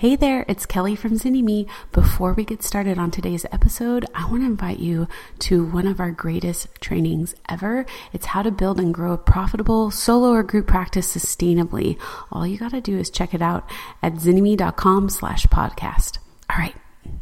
Hey 0.00 0.16
there, 0.16 0.46
it's 0.48 0.64
Kelly 0.64 0.96
from 0.96 1.18
Zynnyme. 1.18 1.68
Before 1.92 2.32
we 2.32 2.42
get 2.42 2.62
started 2.62 2.96
on 2.96 3.10
today's 3.10 3.44
episode, 3.52 4.06
I 4.14 4.24
want 4.30 4.40
to 4.40 4.46
invite 4.46 4.78
you 4.78 5.06
to 5.40 5.62
one 5.62 5.86
of 5.86 6.00
our 6.00 6.10
greatest 6.10 6.68
trainings 6.80 7.34
ever. 7.50 7.84
It's 8.10 8.24
how 8.24 8.40
to 8.40 8.50
build 8.50 8.80
and 8.80 8.94
grow 8.94 9.12
a 9.12 9.18
profitable 9.18 9.90
solo 9.90 10.30
or 10.30 10.42
group 10.42 10.66
practice 10.66 11.14
sustainably. 11.14 12.00
All 12.32 12.46
you 12.46 12.56
got 12.56 12.70
to 12.70 12.80
do 12.80 12.96
is 12.96 13.10
check 13.10 13.34
it 13.34 13.42
out 13.42 13.68
at 14.02 14.14
zynnyme.com 14.14 15.10
slash 15.10 15.44
podcast. 15.48 16.16
All 16.48 16.56
right, 16.56 16.76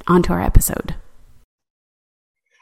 on 0.06 0.22
to 0.22 0.32
our 0.34 0.40
episode. 0.40 0.94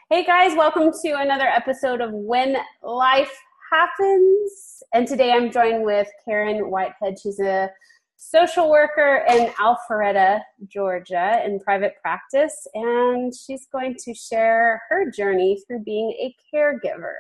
Hey 0.08 0.24
guys, 0.24 0.56
welcome 0.56 0.92
to 0.92 1.12
another 1.18 1.46
episode 1.46 2.00
of 2.00 2.10
When 2.14 2.56
Life 2.82 3.38
Happens. 3.70 4.82
And 4.94 5.06
today 5.06 5.32
I'm 5.32 5.52
joined 5.52 5.84
with 5.84 6.08
Karen 6.24 6.70
Whitehead. 6.70 7.18
She's 7.22 7.38
a 7.38 7.70
social 8.16 8.70
worker 8.70 9.24
in 9.28 9.48
Alpharetta, 9.60 10.40
Georgia, 10.66 11.42
in 11.44 11.60
private 11.60 11.94
practice, 12.00 12.66
and 12.74 13.32
she's 13.34 13.66
going 13.70 13.94
to 14.04 14.14
share 14.14 14.82
her 14.88 15.10
journey 15.10 15.62
through 15.66 15.84
being 15.84 16.10
a 16.20 16.34
caregiver. 16.52 17.14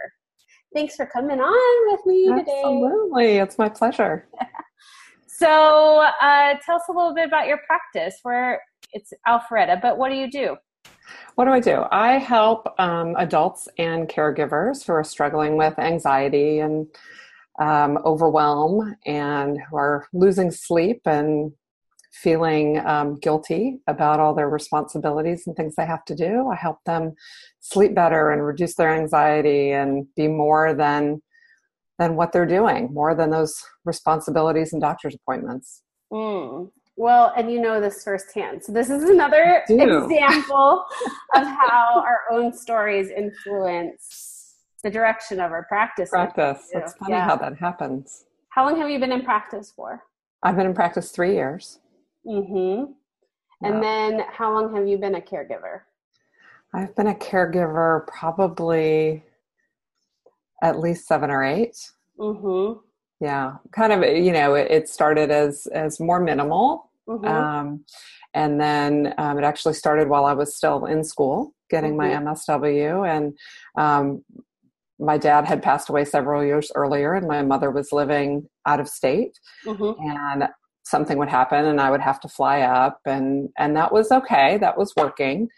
Thanks 0.74 0.96
for 0.96 1.06
coming 1.06 1.40
on 1.40 1.92
with 1.92 2.06
me 2.06 2.26
today. 2.38 2.62
Absolutely, 2.64 3.36
it's 3.36 3.58
my 3.58 3.68
pleasure. 3.68 4.26
so, 5.26 6.06
uh, 6.20 6.54
tell 6.64 6.76
us 6.76 6.82
a 6.88 6.92
little 6.92 7.14
bit 7.14 7.26
about 7.26 7.46
your 7.46 7.60
practice. 7.66 8.18
Where 8.22 8.60
it's 8.92 9.12
Alpharetta, 9.26 9.80
but 9.80 9.98
what 9.98 10.10
do 10.10 10.16
you 10.16 10.30
do? 10.30 10.56
What 11.36 11.44
do 11.44 11.52
I 11.52 11.60
do? 11.60 11.84
I 11.90 12.18
help 12.18 12.66
um, 12.80 13.14
adults 13.16 13.68
and 13.78 14.08
caregivers 14.08 14.84
who 14.84 14.92
are 14.92 15.04
struggling 15.04 15.56
with 15.56 15.78
anxiety 15.78 16.60
and 16.60 16.86
um, 17.58 17.98
overwhelm 18.04 18.96
and 19.06 19.58
who 19.68 19.76
are 19.76 20.06
losing 20.12 20.50
sleep 20.50 21.00
and 21.06 21.52
feeling 22.12 22.78
um, 22.86 23.16
guilty 23.16 23.80
about 23.86 24.20
all 24.20 24.34
their 24.34 24.48
responsibilities 24.48 25.46
and 25.46 25.54
things 25.54 25.74
they 25.76 25.86
have 25.86 26.04
to 26.06 26.14
do. 26.14 26.48
I 26.50 26.56
help 26.56 26.78
them 26.84 27.14
sleep 27.60 27.94
better 27.94 28.30
and 28.30 28.44
reduce 28.44 28.74
their 28.74 28.94
anxiety 28.94 29.72
and 29.72 30.06
be 30.14 30.28
more 30.28 30.74
than 30.74 31.22
than 31.98 32.14
what 32.14 32.30
they're 32.30 32.46
doing, 32.46 32.92
more 32.92 33.14
than 33.14 33.30
those 33.30 33.58
responsibilities 33.86 34.74
and 34.74 34.82
doctor's 34.82 35.14
appointments. 35.14 35.82
Mm. 36.12 36.70
Well, 36.96 37.32
and 37.36 37.50
you 37.50 37.60
know 37.60 37.80
this 37.80 38.04
firsthand. 38.04 38.62
So 38.64 38.72
this 38.72 38.90
is 38.90 39.04
another 39.04 39.62
example 39.68 40.84
of 41.34 41.42
how 41.42 42.04
our 42.04 42.24
own 42.30 42.52
stories 42.52 43.08
influence 43.10 44.35
the 44.86 44.90
direction 44.90 45.40
of 45.40 45.50
our 45.50 45.64
practice. 45.64 46.10
Practice. 46.10 46.70
It's 46.72 46.94
funny 46.94 47.14
yeah. 47.14 47.24
how 47.24 47.34
that 47.36 47.56
happens. 47.56 48.24
How 48.50 48.64
long 48.64 48.80
have 48.80 48.88
you 48.88 49.00
been 49.00 49.10
in 49.10 49.22
practice 49.22 49.72
for? 49.74 50.00
I've 50.44 50.54
been 50.56 50.66
in 50.66 50.74
practice 50.74 51.10
three 51.10 51.34
years. 51.34 51.80
Mm-hmm. 52.24 52.92
And 53.66 53.74
yeah. 53.74 53.80
then 53.80 54.20
how 54.30 54.52
long 54.54 54.74
have 54.76 54.86
you 54.86 54.96
been 54.96 55.16
a 55.16 55.20
caregiver? 55.20 55.80
I've 56.72 56.94
been 56.94 57.08
a 57.08 57.14
caregiver 57.14 58.06
probably 58.06 59.24
at 60.62 60.78
least 60.78 61.06
seven 61.06 61.30
or 61.30 61.42
8 61.42 61.76
Mm-hmm. 62.18 62.78
Yeah, 63.20 63.56
kind 63.72 63.92
of. 63.92 64.02
You 64.02 64.32
know, 64.32 64.54
it, 64.54 64.70
it 64.70 64.88
started 64.88 65.30
as 65.30 65.66
as 65.66 66.00
more 66.00 66.18
minimal, 66.18 66.90
mm-hmm. 67.06 67.26
um, 67.26 67.84
and 68.32 68.58
then 68.58 69.12
um, 69.18 69.36
it 69.36 69.44
actually 69.44 69.74
started 69.74 70.08
while 70.08 70.24
I 70.24 70.32
was 70.32 70.56
still 70.56 70.86
in 70.86 71.04
school, 71.04 71.52
getting 71.68 71.94
my 71.94 72.08
MSW, 72.08 72.62
mm-hmm. 72.72 73.04
and 73.04 73.38
um, 73.76 74.24
my 74.98 75.18
dad 75.18 75.44
had 75.44 75.62
passed 75.62 75.88
away 75.88 76.04
several 76.04 76.44
years 76.44 76.72
earlier 76.74 77.14
and 77.14 77.26
my 77.26 77.42
mother 77.42 77.70
was 77.70 77.92
living 77.92 78.48
out 78.66 78.80
of 78.80 78.88
state. 78.88 79.38
Mm-hmm. 79.64 80.00
and 80.00 80.48
something 80.84 81.18
would 81.18 81.28
happen 81.28 81.64
and 81.64 81.80
i 81.80 81.90
would 81.90 82.00
have 82.00 82.20
to 82.20 82.28
fly 82.28 82.60
up 82.60 83.00
and 83.04 83.48
and 83.58 83.74
that 83.74 83.92
was 83.92 84.12
okay 84.12 84.56
that 84.58 84.78
was 84.78 84.92
working. 84.96 85.48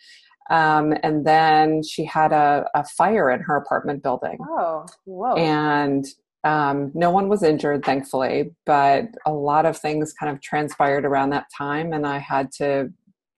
Um, 0.50 0.94
and 1.03 1.27
then 1.27 1.83
she 1.83 2.06
had 2.06 2.33
a, 2.33 2.64
a, 2.75 2.83
fire 2.83 3.31
in 3.31 3.41
her 3.41 3.56
apartment 3.56 4.03
building. 4.03 4.39
Oh 4.41 4.86
whoa. 5.04 5.34
And 5.37 6.06
um, 6.44 6.91
no 6.94 7.10
one 7.10 7.28
was 7.28 7.43
injured 7.43 7.84
thankfully 7.84 8.55
but 8.65 9.06
a 9.26 9.32
lot 9.32 9.66
of 9.66 9.76
things 9.76 10.15
kind 10.19 10.32
of 10.32 10.41
transpired 10.41 11.05
around 11.05 11.31
that 11.31 11.47
time 11.56 11.93
and 11.93 12.06
i 12.06 12.19
had 12.19 12.50
to 12.53 12.88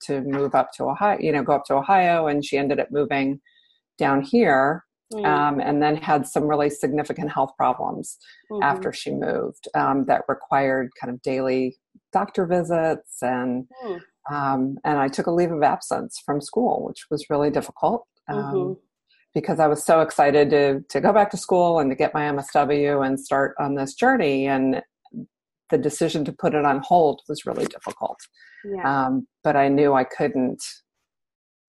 to 0.02 0.20
move 0.22 0.54
up 0.54 0.70
to 0.74 0.84
ohio 0.84 1.18
you 1.18 1.32
know 1.32 1.42
go 1.42 1.54
up 1.54 1.64
to 1.64 1.74
ohio 1.74 2.26
and 2.26 2.44
she 2.44 2.58
ended 2.58 2.78
up 2.78 2.90
moving 2.90 3.40
down 3.98 4.20
here 4.22 4.84
Mm. 5.12 5.26
Um, 5.26 5.60
and 5.60 5.82
then 5.82 5.96
had 5.96 6.24
some 6.24 6.44
really 6.44 6.70
significant 6.70 7.32
health 7.32 7.50
problems 7.56 8.16
mm-hmm. 8.50 8.62
after 8.62 8.92
she 8.92 9.10
moved 9.10 9.66
um, 9.74 10.04
that 10.06 10.22
required 10.28 10.90
kind 11.00 11.12
of 11.12 11.20
daily 11.22 11.78
doctor 12.12 12.46
visits 12.46 13.20
and 13.20 13.66
mm. 13.84 14.00
um, 14.30 14.78
and 14.84 14.98
I 14.98 15.08
took 15.08 15.26
a 15.26 15.32
leave 15.32 15.50
of 15.50 15.64
absence 15.64 16.22
from 16.24 16.40
school, 16.40 16.84
which 16.86 17.06
was 17.10 17.28
really 17.28 17.50
difficult 17.50 18.06
um, 18.28 18.36
mm-hmm. 18.36 18.72
because 19.34 19.58
I 19.58 19.66
was 19.66 19.84
so 19.84 20.00
excited 20.00 20.50
to 20.50 20.82
to 20.88 21.00
go 21.00 21.12
back 21.12 21.30
to 21.32 21.36
school 21.36 21.80
and 21.80 21.90
to 21.90 21.96
get 21.96 22.14
my 22.14 22.30
MSW 22.30 23.04
and 23.04 23.18
start 23.18 23.56
on 23.58 23.74
this 23.74 23.94
journey 23.94 24.46
and 24.46 24.80
the 25.70 25.78
decision 25.78 26.24
to 26.24 26.32
put 26.32 26.54
it 26.54 26.64
on 26.64 26.82
hold 26.84 27.22
was 27.28 27.46
really 27.46 27.64
difficult. 27.66 28.18
Yeah. 28.64 29.06
Um, 29.06 29.26
but 29.42 29.56
I 29.56 29.68
knew 29.68 29.94
I 29.94 30.04
couldn't 30.04 30.62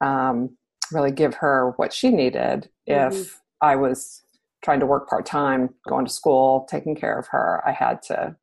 um, 0.01 0.57
really 0.91 1.11
give 1.11 1.35
her 1.35 1.73
what 1.77 1.93
she 1.93 2.09
needed 2.09 2.69
mm-hmm. 2.89 3.15
if 3.15 3.39
I 3.61 3.75
was 3.75 4.23
trying 4.63 4.79
to 4.79 4.85
work 4.85 5.09
part 5.09 5.25
time, 5.25 5.69
going 5.87 6.05
to 6.05 6.11
school, 6.11 6.67
taking 6.69 6.95
care 6.95 7.17
of 7.17 7.27
her. 7.29 7.61
I 7.65 7.71
had 7.71 8.01
to 8.03 8.35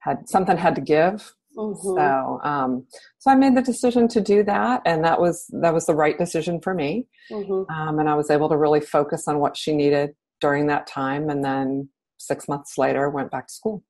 had 0.00 0.28
something 0.28 0.56
had 0.56 0.74
to 0.76 0.80
give. 0.80 1.32
Mm-hmm. 1.56 1.96
So 1.96 2.40
um, 2.44 2.86
so 3.18 3.30
I 3.30 3.34
made 3.34 3.56
the 3.56 3.62
decision 3.62 4.08
to 4.08 4.20
do 4.20 4.42
that, 4.44 4.82
and 4.86 5.04
that 5.04 5.20
was 5.20 5.46
that 5.60 5.74
was 5.74 5.86
the 5.86 5.94
right 5.94 6.16
decision 6.16 6.60
for 6.60 6.74
me. 6.74 7.06
Mm-hmm. 7.30 7.72
Um, 7.72 7.98
and 7.98 8.08
I 8.08 8.14
was 8.14 8.30
able 8.30 8.48
to 8.48 8.56
really 8.56 8.80
focus 8.80 9.26
on 9.26 9.38
what 9.38 9.56
she 9.56 9.74
needed 9.74 10.14
during 10.40 10.68
that 10.68 10.86
time, 10.86 11.28
and 11.28 11.44
then 11.44 11.88
six 12.18 12.48
months 12.48 12.78
later 12.78 13.10
went 13.10 13.30
back 13.30 13.48
to 13.48 13.52
school. 13.52 13.82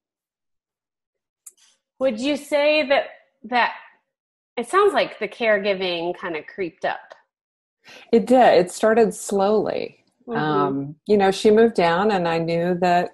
Would 1.99 2.19
you 2.19 2.37
say 2.37 2.89
that 2.89 3.05
that 3.45 3.75
it 4.57 4.69
sounds 4.69 4.95
like 4.95 5.19
the 5.19 5.29
caregiving 5.29 6.17
kind 6.17 6.37
of 6.37 6.47
creeped 6.47 6.85
up 6.85 7.15
it 8.13 8.27
did. 8.27 8.67
It 8.67 8.71
started 8.71 9.15
slowly. 9.15 10.05
Mm-hmm. 10.29 10.39
Um, 10.39 10.97
you 11.07 11.17
know, 11.17 11.31
she 11.31 11.51
moved 11.51 11.75
down, 11.75 12.11
and 12.11 12.29
I 12.29 12.39
knew 12.39 12.77
that, 12.81 13.11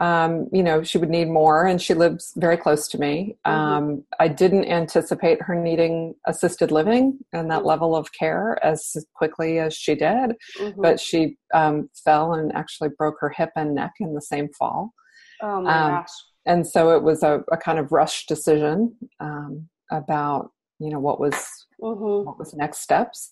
um, 0.00 0.48
you 0.52 0.62
know, 0.62 0.82
she 0.82 0.98
would 0.98 1.10
need 1.10 1.28
more, 1.28 1.66
and 1.66 1.80
she 1.80 1.94
lives 1.94 2.32
very 2.36 2.56
close 2.56 2.88
to 2.88 2.98
me. 2.98 3.36
Mm-hmm. 3.46 3.58
Um, 3.58 4.04
I 4.20 4.28
didn't 4.28 4.66
anticipate 4.66 5.42
her 5.42 5.54
needing 5.54 6.14
assisted 6.26 6.70
living 6.70 7.18
and 7.32 7.50
that 7.50 7.58
mm-hmm. 7.58 7.66
level 7.66 7.96
of 7.96 8.12
care 8.12 8.58
as 8.64 8.96
quickly 9.14 9.58
as 9.58 9.74
she 9.74 9.94
did, 9.94 10.36
mm-hmm. 10.58 10.80
but 10.80 11.00
she 11.00 11.36
um, 11.54 11.88
fell 12.04 12.34
and 12.34 12.54
actually 12.54 12.90
broke 12.96 13.16
her 13.20 13.30
hip 13.30 13.50
and 13.56 13.74
neck 13.74 13.92
in 14.00 14.14
the 14.14 14.22
same 14.22 14.48
fall. 14.58 14.92
Oh 15.40 15.62
my 15.62 15.76
um, 15.76 15.90
gosh. 15.92 16.10
And 16.46 16.66
so 16.66 16.90
it 16.96 17.02
was 17.02 17.22
a, 17.22 17.42
a 17.52 17.56
kind 17.56 17.78
of 17.78 17.92
rush 17.92 18.26
decision 18.26 18.96
um, 19.20 19.68
about, 19.90 20.50
you 20.80 20.90
know, 20.90 20.98
what 20.98 21.20
was 21.20 21.34
mm-hmm. 21.80 22.26
what 22.26 22.38
was 22.38 22.54
next 22.54 22.80
steps 22.80 23.30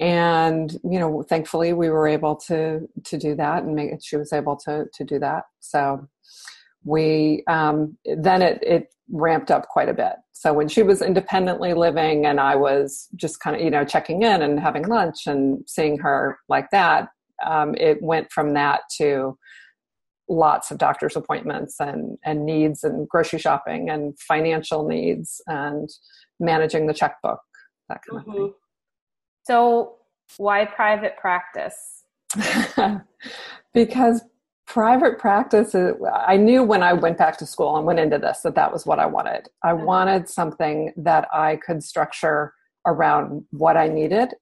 and 0.00 0.72
you 0.82 0.98
know 0.98 1.22
thankfully 1.22 1.72
we 1.74 1.90
were 1.90 2.08
able 2.08 2.34
to 2.34 2.88
to 3.04 3.18
do 3.18 3.34
that 3.36 3.62
and 3.62 3.76
make 3.76 3.90
she 4.02 4.16
was 4.16 4.32
able 4.32 4.56
to 4.56 4.86
to 4.92 5.04
do 5.04 5.18
that. 5.18 5.44
So 5.60 6.08
we 6.84 7.44
um, 7.46 7.96
then 8.04 8.42
it 8.42 8.62
it 8.62 8.88
ramped 9.10 9.50
up 9.50 9.68
quite 9.68 9.88
a 9.88 9.94
bit. 9.94 10.14
So 10.32 10.54
when 10.54 10.68
she 10.68 10.82
was 10.82 11.02
independently 11.02 11.74
living 11.74 12.24
and 12.24 12.40
i 12.40 12.56
was 12.56 13.08
just 13.14 13.40
kind 13.40 13.54
of 13.54 13.60
you 13.62 13.70
know 13.70 13.84
checking 13.84 14.22
in 14.22 14.40
and 14.40 14.58
having 14.58 14.84
lunch 14.84 15.26
and 15.26 15.62
seeing 15.66 15.98
her 15.98 16.38
like 16.48 16.70
that 16.70 17.08
um, 17.46 17.74
it 17.74 18.02
went 18.02 18.32
from 18.32 18.54
that 18.54 18.80
to 18.96 19.36
lots 20.30 20.70
of 20.70 20.78
doctor's 20.78 21.14
appointments 21.14 21.78
and 21.78 22.16
and 22.24 22.46
needs 22.46 22.84
and 22.84 23.06
grocery 23.08 23.38
shopping 23.38 23.90
and 23.90 24.18
financial 24.18 24.88
needs 24.88 25.42
and 25.46 25.90
managing 26.38 26.86
the 26.86 26.94
checkbook 26.94 27.40
that 27.90 28.00
kind 28.08 28.24
mm-hmm. 28.24 28.30
of 28.30 28.36
thing 28.36 28.54
so, 29.50 29.96
why 30.36 30.64
private 30.64 31.16
practice? 31.16 32.04
because 33.74 34.22
private 34.70 35.18
practice 35.18 35.74
is, 35.74 35.94
i 36.14 36.36
knew 36.36 36.62
when 36.62 36.80
i 36.80 36.92
went 36.92 37.18
back 37.18 37.36
to 37.36 37.44
school 37.44 37.76
and 37.76 37.84
went 37.84 37.98
into 37.98 38.18
this 38.18 38.42
that 38.42 38.54
that 38.54 38.72
was 38.72 38.86
what 38.86 39.00
i 39.00 39.06
wanted 39.06 39.48
i 39.64 39.72
uh-huh. 39.72 39.84
wanted 39.84 40.28
something 40.28 40.92
that 40.96 41.26
i 41.32 41.56
could 41.56 41.82
structure 41.82 42.54
around 42.86 43.44
what 43.50 43.76
i 43.76 43.88
needed 43.88 44.32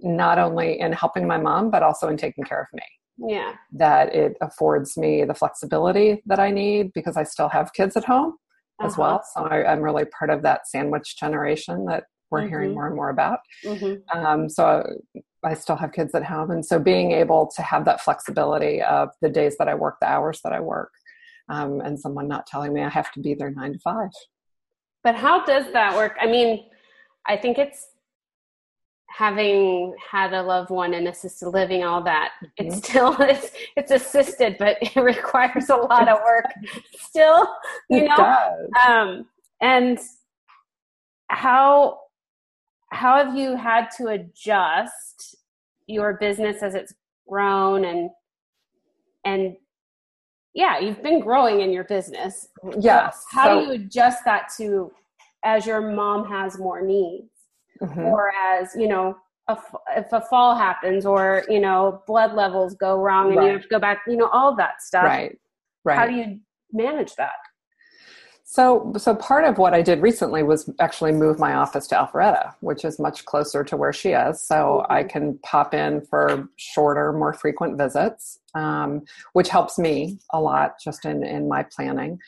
not 0.00 0.36
only 0.36 0.80
in 0.80 0.92
helping 0.92 1.28
my 1.28 1.38
mom 1.38 1.70
but 1.70 1.84
also 1.84 2.08
in 2.08 2.16
taking 2.16 2.42
care 2.42 2.60
of 2.60 2.66
me 2.74 3.30
yeah 3.30 3.52
that 3.70 4.12
it 4.12 4.36
affords 4.40 4.96
me 4.96 5.22
the 5.22 5.34
flexibility 5.34 6.20
that 6.26 6.40
i 6.40 6.50
need 6.50 6.92
because 6.92 7.16
i 7.16 7.22
still 7.22 7.48
have 7.48 7.72
kids 7.72 7.96
at 7.96 8.04
home 8.04 8.32
uh-huh. 8.80 8.86
as 8.88 8.98
well 8.98 9.22
so 9.32 9.44
I, 9.44 9.70
i'm 9.70 9.80
really 9.80 10.06
part 10.06 10.30
of 10.30 10.42
that 10.42 10.66
sandwich 10.66 11.16
generation 11.16 11.84
that 11.84 12.02
we're 12.30 12.40
mm-hmm. 12.40 12.48
hearing 12.48 12.74
more 12.74 12.86
and 12.86 12.96
more 12.96 13.10
about. 13.10 13.40
Mm-hmm. 13.64 14.18
Um, 14.18 14.48
so 14.48 14.84
I 15.44 15.54
still 15.54 15.76
have 15.76 15.92
kids 15.92 16.14
at 16.14 16.24
home, 16.24 16.50
and 16.50 16.64
so 16.64 16.78
being 16.78 17.12
able 17.12 17.50
to 17.56 17.62
have 17.62 17.84
that 17.84 18.00
flexibility 18.00 18.82
of 18.82 19.10
the 19.22 19.28
days 19.28 19.56
that 19.58 19.68
I 19.68 19.74
work, 19.74 19.98
the 20.00 20.08
hours 20.08 20.40
that 20.44 20.52
I 20.52 20.60
work, 20.60 20.92
um, 21.48 21.80
and 21.80 21.98
someone 21.98 22.28
not 22.28 22.46
telling 22.46 22.72
me 22.72 22.82
I 22.82 22.88
have 22.88 23.12
to 23.12 23.20
be 23.20 23.34
there 23.34 23.50
nine 23.50 23.74
to 23.74 23.78
five. 23.78 24.10
But 25.04 25.14
how 25.14 25.44
does 25.44 25.72
that 25.72 25.94
work? 25.94 26.16
I 26.20 26.26
mean, 26.26 26.64
I 27.26 27.36
think 27.36 27.58
it's 27.58 27.86
having 29.08 29.94
had 30.10 30.34
a 30.34 30.42
loved 30.42 30.70
one 30.70 30.92
in 30.92 31.06
assisted 31.06 31.48
living 31.48 31.82
all 31.82 32.02
that 32.02 32.32
mm-hmm. 32.44 32.66
it's 32.66 32.76
still 32.76 33.16
it's 33.20 33.50
it's 33.76 33.90
assisted 33.90 34.56
but 34.58 34.76
it 34.80 34.96
requires 35.00 35.70
a 35.70 35.76
lot 35.76 36.08
of 36.08 36.18
work 36.24 36.44
still 36.92 37.48
you 37.88 38.02
it 38.02 38.08
know 38.08 38.16
does. 38.16 38.68
um 38.86 39.26
and 39.60 39.98
how 41.28 41.98
how 42.90 43.22
have 43.22 43.36
you 43.36 43.56
had 43.56 43.88
to 43.96 44.08
adjust 44.08 45.36
your 45.86 46.14
business 46.14 46.62
as 46.62 46.74
it's 46.74 46.94
grown 47.28 47.84
and 47.84 48.10
and 49.24 49.56
yeah 50.54 50.78
you've 50.78 51.02
been 51.02 51.20
growing 51.20 51.60
in 51.60 51.72
your 51.72 51.84
business. 51.84 52.48
Yes 52.78 53.24
how 53.30 53.46
so, 53.46 53.60
do 53.60 53.66
you 53.66 53.72
adjust 53.84 54.24
that 54.24 54.48
to 54.58 54.90
as 55.44 55.66
your 55.66 55.80
mom 55.80 56.26
has 56.26 56.58
more 56.58 56.82
needs? 56.82 57.30
Mm-hmm. 57.80 58.00
or 58.00 58.32
as 58.34 58.74
you 58.74 58.88
know 58.88 59.16
a, 59.46 59.56
if 59.96 60.12
a 60.12 60.20
fall 60.22 60.56
happens 60.56 61.06
or 61.06 61.44
you 61.48 61.60
know 61.60 62.02
blood 62.08 62.34
levels 62.34 62.74
go 62.74 62.96
wrong 62.98 63.28
and 63.28 63.36
right. 63.36 63.46
you 63.46 63.52
have 63.52 63.62
to 63.62 63.68
go 63.68 63.78
back 63.78 64.02
you 64.08 64.16
know 64.16 64.28
all 64.28 64.56
that 64.56 64.82
stuff. 64.82 65.04
Right. 65.04 65.38
Right. 65.84 65.96
How 65.96 66.06
do 66.06 66.14
you 66.14 66.40
manage 66.72 67.14
that 67.14 67.36
so, 68.50 68.94
so 68.96 69.14
part 69.14 69.44
of 69.44 69.58
what 69.58 69.74
I 69.74 69.82
did 69.82 70.00
recently 70.00 70.42
was 70.42 70.70
actually 70.80 71.12
move 71.12 71.38
my 71.38 71.52
office 71.52 71.86
to 71.88 71.96
Alpharetta, 71.96 72.54
which 72.60 72.82
is 72.82 72.98
much 72.98 73.26
closer 73.26 73.62
to 73.62 73.76
where 73.76 73.92
she 73.92 74.12
is. 74.12 74.40
So 74.40 74.54
mm-hmm. 74.54 74.90
I 74.90 75.04
can 75.04 75.38
pop 75.42 75.74
in 75.74 76.00
for 76.06 76.48
shorter, 76.56 77.12
more 77.12 77.34
frequent 77.34 77.76
visits, 77.76 78.38
um, 78.54 79.02
which 79.34 79.50
helps 79.50 79.78
me 79.78 80.18
a 80.32 80.40
lot 80.40 80.76
just 80.82 81.04
in, 81.04 81.26
in 81.26 81.46
my 81.46 81.62
planning. 81.62 82.20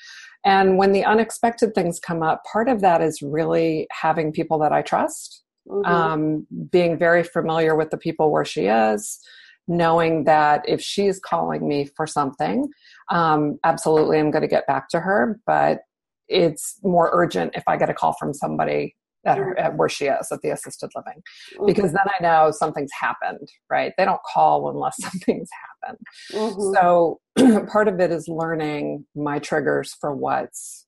And 0.45 0.77
when 0.77 0.93
the 0.93 1.07
unexpected 1.07 1.75
things 1.75 1.99
come 1.99 2.23
up, 2.23 2.45
part 2.45 2.69
of 2.69 2.83
that 2.83 3.01
is 3.01 3.23
really 3.23 3.89
having 3.91 4.31
people 4.31 4.59
that 4.59 4.73
I 4.73 4.83
trust, 4.83 5.43
mm-hmm. 5.67 5.91
um, 5.91 6.47
being 6.71 6.99
very 6.99 7.23
familiar 7.23 7.75
with 7.75 7.89
the 7.89 7.97
people 7.97 8.31
where 8.31 8.45
she 8.45 8.67
is, 8.67 9.19
knowing 9.67 10.25
that 10.25 10.69
if 10.69 10.83
she's 10.83 11.19
calling 11.19 11.67
me 11.67 11.87
for 11.97 12.07
something, 12.07 12.69
um, 13.09 13.59
absolutely 13.65 14.19
I'm 14.19 14.31
going 14.31 14.43
to 14.43 14.49
get 14.49 14.67
back 14.67 14.91
to 14.91 15.01
her. 15.01 15.41
But 15.47 15.81
it's 16.31 16.79
more 16.83 17.11
urgent 17.13 17.53
if 17.55 17.65
I 17.67 17.77
get 17.77 17.91
a 17.91 17.95
call 17.95 18.15
from 18.19 18.33
somebody 18.33 18.97
at, 19.27 19.37
her, 19.37 19.59
at 19.59 19.77
where 19.77 19.89
she 19.89 20.07
is 20.07 20.29
at 20.33 20.41
the 20.43 20.51
assisted 20.51 20.91
living 20.97 21.23
mm-hmm. 21.55 21.67
because 21.67 21.93
then 21.93 22.07
I 22.07 22.23
know 22.23 22.51
something's 22.53 22.93
happened, 22.99 23.49
right? 23.69 23.93
They 23.99 24.05
don't 24.05 24.23
call 24.23 24.71
unless 24.71 24.97
something's 25.01 25.51
happened. 25.83 26.07
Mm-hmm. 26.33 26.75
So 26.75 27.67
part 27.71 27.89
of 27.89 28.01
it 28.01 28.11
is 28.11 28.29
learning 28.29 29.05
my 29.15 29.39
triggers 29.39 29.95
for 30.01 30.15
what's 30.15 30.87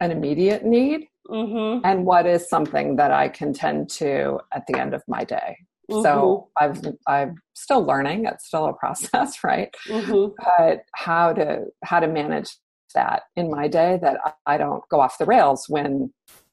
an 0.00 0.10
immediate 0.10 0.64
need 0.64 1.06
mm-hmm. 1.28 1.84
and 1.84 2.04
what 2.04 2.26
is 2.26 2.48
something 2.48 2.96
that 2.96 3.12
I 3.12 3.28
can 3.28 3.52
tend 3.52 3.90
to 3.90 4.40
at 4.52 4.66
the 4.66 4.78
end 4.78 4.94
of 4.94 5.02
my 5.08 5.24
day. 5.24 5.56
So 5.90 6.48
mm-hmm. 6.62 6.64
I've 6.64 6.94
I'm 7.08 7.34
still 7.54 7.84
learning. 7.84 8.24
It's 8.24 8.46
still 8.46 8.66
a 8.66 8.72
process, 8.78 9.42
right? 9.42 9.74
Mm-hmm. 9.88 10.34
But 10.56 10.82
how 10.94 11.32
to 11.32 11.64
how 11.84 12.00
to 12.00 12.06
manage 12.06 12.50
that 12.94 13.22
in 13.36 13.50
my 13.50 13.68
day 13.68 13.98
that 14.02 14.18
I 14.46 14.56
don't 14.56 14.82
go 14.90 15.00
off 15.00 15.18
the 15.18 15.26
rails 15.26 15.66
when 15.68 16.12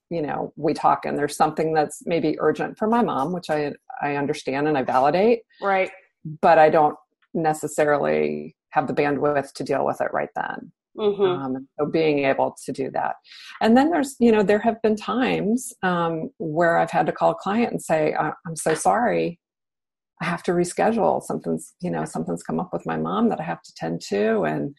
you 0.09 0.21
know 0.21 0.53
we 0.55 0.73
talk 0.73 1.05
and 1.05 1.17
there's 1.17 1.35
something 1.35 1.73
that's 1.73 2.03
maybe 2.05 2.37
urgent 2.39 2.77
for 2.77 2.87
my 2.87 3.01
mom 3.01 3.33
which 3.33 3.49
i 3.49 3.73
i 4.01 4.15
understand 4.15 4.67
and 4.67 4.77
i 4.77 4.83
validate. 4.83 5.41
Right. 5.61 5.91
But 6.41 6.57
i 6.57 6.69
don't 6.69 6.95
necessarily 7.33 8.55
have 8.69 8.87
the 8.87 8.93
bandwidth 8.93 9.53
to 9.53 9.63
deal 9.63 9.85
with 9.85 10.01
it 10.01 10.11
right 10.13 10.29
then. 10.35 10.71
Mm-hmm. 10.97 11.21
um, 11.21 11.67
so 11.79 11.85
being 11.85 12.25
able 12.25 12.55
to 12.65 12.71
do 12.71 12.89
that. 12.89 13.17
And 13.61 13.77
then 13.77 13.91
there's 13.91 14.15
you 14.19 14.31
know 14.31 14.43
there 14.43 14.59
have 14.59 14.81
been 14.81 14.95
times 14.95 15.73
um, 15.83 16.29
where 16.37 16.77
i've 16.77 16.91
had 16.91 17.05
to 17.07 17.11
call 17.11 17.31
a 17.31 17.35
client 17.35 17.71
and 17.71 17.81
say 17.81 18.15
i'm 18.15 18.55
so 18.55 18.73
sorry. 18.73 19.39
I 20.19 20.25
have 20.25 20.41
to 20.43 20.51
reschedule. 20.51 21.21
Something's 21.21 21.75
you 21.81 21.91
know 21.91 22.05
something's 22.05 22.43
come 22.43 22.59
up 22.59 22.71
with 22.73 22.85
my 22.85 22.97
mom 22.97 23.29
that 23.29 23.39
i 23.39 23.43
have 23.43 23.61
to 23.61 23.73
tend 23.75 24.01
to. 24.09 24.43
And 24.43 24.75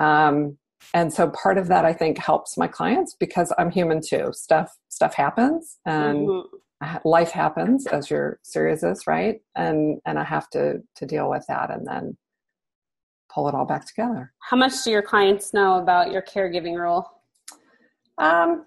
um, 0.00 0.58
and 0.94 1.12
so 1.12 1.28
part 1.30 1.58
of 1.58 1.68
that 1.68 1.84
i 1.84 1.92
think 1.92 2.18
helps 2.18 2.56
my 2.56 2.66
clients 2.66 3.14
because 3.18 3.52
i'm 3.58 3.70
human 3.70 4.00
too 4.00 4.30
stuff 4.32 4.76
stuff 4.88 5.14
happens 5.14 5.78
and 5.86 6.28
mm-hmm. 6.28 6.96
life 7.04 7.30
happens 7.30 7.86
as 7.86 8.10
your 8.10 8.38
series 8.42 8.82
is 8.82 9.06
right 9.06 9.40
and 9.56 10.00
and 10.06 10.18
i 10.18 10.24
have 10.24 10.48
to 10.50 10.80
to 10.96 11.06
deal 11.06 11.28
with 11.30 11.44
that 11.48 11.70
and 11.70 11.86
then 11.86 12.16
pull 13.32 13.48
it 13.48 13.54
all 13.54 13.66
back 13.66 13.86
together 13.86 14.32
how 14.40 14.56
much 14.56 14.82
do 14.84 14.90
your 14.90 15.02
clients 15.02 15.54
know 15.54 15.78
about 15.78 16.10
your 16.10 16.22
caregiving 16.22 16.76
role 16.76 17.06
um 18.18 18.64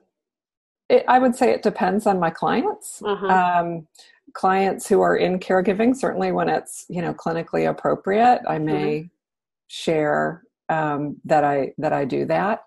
it, 0.90 1.04
i 1.08 1.20
would 1.20 1.36
say 1.36 1.52
it 1.52 1.64
depends 1.64 2.08
on 2.08 2.20
my 2.20 2.30
clients 2.30 3.02
uh-huh. 3.06 3.28
um 3.28 3.88
clients 4.34 4.88
who 4.88 5.02
are 5.02 5.16
in 5.16 5.38
caregiving 5.38 5.96
certainly 5.96 6.32
when 6.32 6.50
it's 6.50 6.86
you 6.90 7.02
know 7.02 7.14
clinically 7.14 7.70
appropriate 7.70 8.42
i 8.48 8.58
may 8.58 9.00
mm-hmm. 9.00 9.08
share 9.68 10.44
um, 10.70 11.18
that 11.26 11.44
I 11.44 11.74
that 11.78 11.94
I 11.94 12.06
do 12.06 12.26
that. 12.26 12.62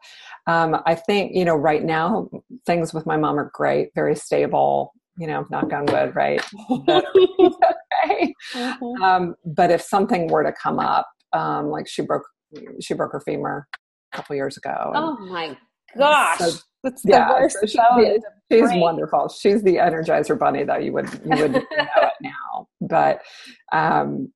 Um, 0.46 0.76
I 0.86 0.94
think 0.94 1.32
you 1.34 1.44
know 1.44 1.56
right 1.56 1.84
now 1.84 2.28
things 2.66 2.94
with 2.94 3.06
my 3.06 3.16
mom 3.16 3.38
are 3.38 3.50
great, 3.54 3.90
very 3.94 4.16
stable. 4.16 4.92
You 5.18 5.26
know, 5.26 5.46
knock 5.50 5.72
on 5.72 5.86
wood, 5.86 6.14
right? 6.14 6.42
okay. 6.70 8.34
Mm-hmm. 8.54 9.02
Um, 9.02 9.34
but 9.44 9.72
if 9.72 9.82
something 9.82 10.28
were 10.28 10.44
to 10.44 10.52
come 10.52 10.78
up, 10.78 11.08
um, 11.32 11.68
like 11.68 11.88
she 11.88 12.02
broke 12.02 12.22
she 12.80 12.94
broke 12.94 13.12
her 13.12 13.20
femur 13.20 13.66
a 14.12 14.16
couple 14.16 14.36
years 14.36 14.56
ago. 14.56 14.92
oh 14.94 15.16
my 15.26 15.56
gosh. 15.98 16.38
So, 16.38 16.50
that's 16.86 17.02
the 17.02 17.10
yeah, 17.10 17.30
worst. 17.30 17.56
So 17.60 17.66
she's, 17.66 18.22
she's 18.50 18.70
wonderful. 18.74 19.28
She's 19.28 19.62
the 19.62 19.76
Energizer 19.76 20.38
Bunny, 20.38 20.62
though. 20.62 20.76
You 20.76 20.92
would 20.92 21.12
you 21.24 21.42
would 21.42 21.52
know 21.52 21.60
it 21.72 22.12
now, 22.22 22.68
but 22.80 23.22
um, 23.72 24.32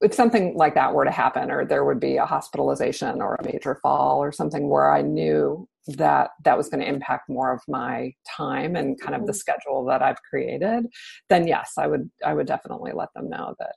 if 0.00 0.14
something 0.14 0.56
like 0.56 0.74
that 0.74 0.94
were 0.94 1.04
to 1.04 1.10
happen 1.10 1.50
or 1.50 1.64
there 1.64 1.84
would 1.84 2.00
be 2.00 2.16
a 2.16 2.26
hospitalization 2.26 3.20
or 3.20 3.34
a 3.34 3.44
major 3.44 3.78
fall 3.82 4.18
or 4.18 4.32
something 4.32 4.68
where 4.68 4.92
i 4.92 5.02
knew 5.02 5.66
that 5.86 6.30
that 6.44 6.56
was 6.56 6.68
going 6.68 6.80
to 6.80 6.88
impact 6.88 7.28
more 7.28 7.52
of 7.52 7.60
my 7.66 8.12
time 8.36 8.76
and 8.76 9.00
kind 9.00 9.14
of 9.14 9.22
the 9.22 9.32
mm-hmm. 9.32 9.36
schedule 9.36 9.84
that 9.84 10.02
i've 10.02 10.22
created 10.22 10.86
then 11.28 11.46
yes 11.46 11.72
i 11.78 11.86
would 11.86 12.10
i 12.24 12.32
would 12.32 12.46
definitely 12.46 12.92
let 12.94 13.08
them 13.14 13.28
know 13.28 13.54
that 13.58 13.74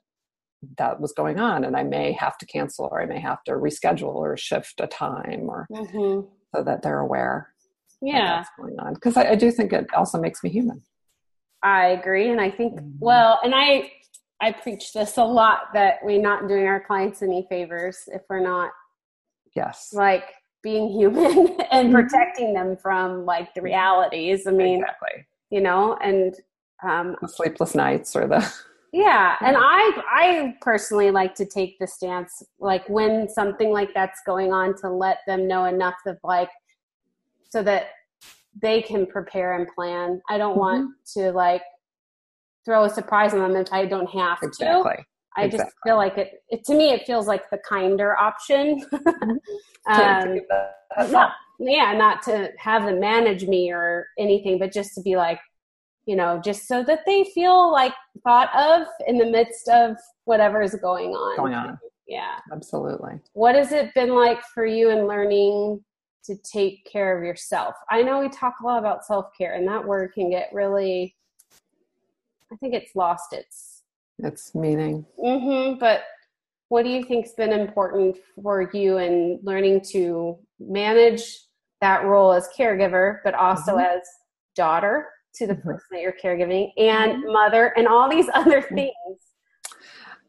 that 0.78 1.00
was 1.00 1.12
going 1.12 1.40
on 1.40 1.64
and 1.64 1.76
i 1.76 1.82
may 1.82 2.12
have 2.12 2.36
to 2.38 2.46
cancel 2.46 2.88
or 2.90 3.02
i 3.02 3.06
may 3.06 3.20
have 3.20 3.42
to 3.44 3.52
reschedule 3.52 4.14
or 4.14 4.36
shift 4.36 4.80
a 4.80 4.86
time 4.86 5.48
or 5.48 5.66
mm-hmm. 5.72 6.26
so 6.54 6.62
that 6.62 6.82
they're 6.82 7.00
aware 7.00 7.52
yeah 8.00 8.36
that's 8.36 8.50
going 8.58 8.78
on 8.78 8.94
because 8.94 9.16
I, 9.16 9.30
I, 9.30 9.34
do 9.34 9.50
think 9.50 9.72
it 9.72 9.86
also 9.94 10.20
makes 10.20 10.44
me 10.44 10.50
human 10.50 10.82
i 11.62 11.86
agree 11.86 12.30
and 12.30 12.40
i 12.40 12.50
think 12.50 12.74
mm-hmm. 12.74 12.98
well 13.00 13.40
and 13.42 13.54
i 13.54 13.90
I 14.42 14.52
preach 14.52 14.92
this 14.92 15.16
a 15.16 15.24
lot 15.24 15.72
that 15.72 16.00
we're 16.02 16.20
not 16.20 16.48
doing 16.48 16.66
our 16.66 16.80
clients 16.80 17.22
any 17.22 17.46
favors 17.48 18.08
if 18.08 18.22
we're 18.28 18.40
not 18.40 18.72
yes 19.54 19.90
like 19.92 20.24
being 20.62 20.88
human 20.88 21.48
and 21.70 21.88
mm-hmm. 21.88 21.94
protecting 21.94 22.54
them 22.54 22.76
from 22.76 23.26
like 23.26 23.54
the 23.54 23.62
realities. 23.62 24.46
I 24.46 24.52
mean, 24.52 24.80
exactly. 24.80 25.26
you 25.50 25.60
know, 25.60 25.96
and 26.02 26.34
um, 26.82 27.16
the 27.20 27.28
sleepless 27.28 27.74
nights 27.74 28.16
or 28.16 28.26
the 28.26 28.52
yeah, 28.92 29.36
and 29.40 29.56
I 29.58 30.02
I 30.10 30.56
personally 30.60 31.10
like 31.10 31.34
to 31.36 31.46
take 31.46 31.78
the 31.78 31.86
stance 31.86 32.42
like 32.58 32.88
when 32.88 33.28
something 33.28 33.70
like 33.70 33.92
that's 33.94 34.20
going 34.24 34.52
on 34.52 34.74
to 34.80 34.90
let 34.90 35.18
them 35.26 35.46
know 35.46 35.64
enough 35.66 35.96
of 36.06 36.18
like 36.24 36.50
so 37.48 37.62
that 37.62 37.90
they 38.60 38.82
can 38.82 39.06
prepare 39.06 39.54
and 39.54 39.66
plan. 39.74 40.20
I 40.28 40.38
don't 40.38 40.52
mm-hmm. 40.52 40.60
want 40.60 40.94
to 41.14 41.32
like 41.32 41.62
throw 42.64 42.84
a 42.84 42.90
surprise 42.90 43.34
on 43.34 43.40
them 43.40 43.56
if 43.56 43.72
I 43.72 43.86
don't 43.86 44.08
have 44.10 44.38
exactly. 44.42 44.92
to. 44.92 45.04
I 45.36 45.44
exactly. 45.44 45.58
just 45.58 45.76
feel 45.84 45.96
like 45.96 46.18
it, 46.18 46.42
it, 46.50 46.64
To 46.66 46.74
me, 46.74 46.90
it 46.90 47.06
feels 47.06 47.26
like 47.26 47.48
the 47.50 47.58
kinder 47.66 48.16
option. 48.16 48.84
um, 49.90 50.40
not, 51.10 51.32
yeah, 51.58 51.94
not 51.94 52.22
to 52.24 52.50
have 52.58 52.84
them 52.84 53.00
manage 53.00 53.46
me 53.46 53.72
or 53.72 54.08
anything, 54.18 54.58
but 54.58 54.72
just 54.72 54.94
to 54.94 55.00
be 55.00 55.16
like, 55.16 55.40
you 56.06 56.16
know, 56.16 56.40
just 56.44 56.66
so 56.66 56.82
that 56.84 57.00
they 57.06 57.24
feel 57.34 57.70
like 57.70 57.94
thought 58.24 58.54
of 58.54 58.86
in 59.06 59.18
the 59.18 59.26
midst 59.26 59.68
of 59.68 59.96
whatever 60.24 60.60
is 60.60 60.74
going 60.74 61.10
on. 61.10 61.36
Going 61.36 61.54
on. 61.54 61.78
Yeah, 62.06 62.38
absolutely. 62.52 63.20
What 63.32 63.54
has 63.54 63.72
it 63.72 63.94
been 63.94 64.14
like 64.14 64.42
for 64.52 64.66
you 64.66 64.90
in 64.90 65.06
learning 65.06 65.82
to 66.24 66.36
take 66.38 66.84
care 66.84 67.16
of 67.16 67.24
yourself? 67.24 67.74
I 67.88 68.02
know 68.02 68.20
we 68.20 68.28
talk 68.28 68.54
a 68.60 68.66
lot 68.66 68.78
about 68.78 69.06
self 69.06 69.26
care, 69.38 69.54
and 69.54 69.66
that 69.68 69.86
word 69.86 70.12
can 70.12 70.28
get 70.28 70.50
really 70.52 71.14
I 72.52 72.56
think 72.56 72.74
it's 72.74 72.94
lost 72.94 73.32
its 73.32 73.82
its 74.18 74.54
meaning. 74.54 75.06
Mm-hmm, 75.18 75.78
but 75.78 76.02
what 76.68 76.84
do 76.84 76.90
you 76.90 77.02
think's 77.04 77.32
been 77.32 77.52
important 77.52 78.16
for 78.42 78.70
you 78.72 78.98
in 78.98 79.40
learning 79.42 79.82
to 79.92 80.38
manage 80.60 81.40
that 81.80 82.04
role 82.04 82.32
as 82.32 82.48
caregiver, 82.56 83.18
but 83.24 83.34
also 83.34 83.72
mm-hmm. 83.72 83.96
as 83.96 84.02
daughter 84.54 85.08
to 85.34 85.46
the 85.46 85.54
mm-hmm. 85.54 85.70
person 85.70 85.86
that 85.92 86.00
you're 86.00 86.14
caregiving 86.22 86.70
and 86.76 87.12
mm-hmm. 87.12 87.32
mother 87.32 87.72
and 87.76 87.88
all 87.88 88.08
these 88.08 88.28
other 88.34 88.62
things? 88.62 88.92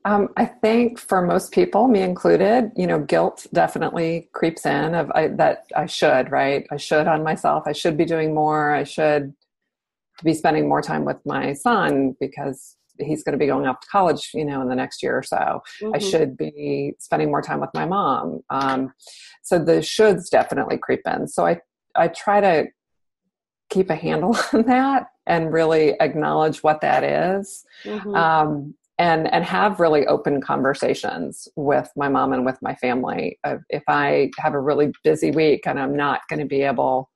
Um, 0.05 0.29
I 0.35 0.45
think 0.45 0.99
for 0.99 1.21
most 1.21 1.53
people, 1.53 1.87
me 1.87 2.01
included, 2.01 2.71
you 2.75 2.87
know, 2.87 2.99
guilt 2.99 3.47
definitely 3.53 4.29
creeps 4.33 4.65
in 4.65 4.95
of 4.95 5.09
I, 5.11 5.29
that 5.29 5.65
I 5.75 5.85
should, 5.85 6.29
right? 6.29 6.67
I 6.71 6.77
should 6.77 7.07
on 7.07 7.23
myself. 7.23 7.63
I 7.65 7.71
should 7.71 7.95
be 7.95 8.03
doing 8.03 8.33
more. 8.33 8.71
I 8.71 8.83
should 8.83 9.33
be 10.23 10.33
spending 10.33 10.67
more 10.67 10.81
time 10.81 11.05
with 11.05 11.17
my 11.25 11.53
son 11.53 12.15
because 12.19 12.77
he's 12.99 13.23
going 13.23 13.33
to 13.33 13.39
be 13.39 13.47
going 13.47 13.65
off 13.65 13.79
to 13.79 13.87
college, 13.87 14.29
you 14.33 14.45
know, 14.45 14.61
in 14.61 14.69
the 14.69 14.75
next 14.75 15.01
year 15.01 15.17
or 15.17 15.23
so. 15.23 15.61
Mm-hmm. 15.81 15.95
I 15.95 15.97
should 15.97 16.37
be 16.37 16.93
spending 16.99 17.29
more 17.29 17.41
time 17.41 17.59
with 17.59 17.71
my 17.73 17.85
mom. 17.85 18.41
Um, 18.49 18.93
so 19.41 19.57
the 19.59 19.79
shoulds 19.79 20.29
definitely 20.29 20.77
creep 20.77 21.01
in. 21.05 21.27
So 21.27 21.45
I 21.45 21.59
I 21.95 22.07
try 22.07 22.41
to 22.41 22.65
keep 23.69 23.89
a 23.89 23.95
handle 23.95 24.37
on 24.53 24.63
that 24.63 25.07
and 25.25 25.53
really 25.53 25.95
acknowledge 25.99 26.63
what 26.63 26.81
that 26.81 27.03
is. 27.03 27.65
Mm-hmm. 27.83 28.15
Um, 28.15 28.75
and 28.99 29.31
and 29.33 29.43
have 29.43 29.79
really 29.79 30.05
open 30.05 30.39
conversations 30.39 31.47
with 31.55 31.89
my 31.95 32.07
mom 32.07 32.31
and 32.31 32.45
with 32.45 32.61
my 32.61 32.75
family 32.75 33.39
if 33.69 33.81
i 33.87 34.29
have 34.37 34.53
a 34.53 34.59
really 34.59 34.93
busy 35.03 35.31
week 35.31 35.65
and 35.65 35.79
i'm 35.79 35.95
not 35.95 36.21
going 36.29 36.39
to 36.39 36.45
be 36.45 36.61
able 36.61 37.09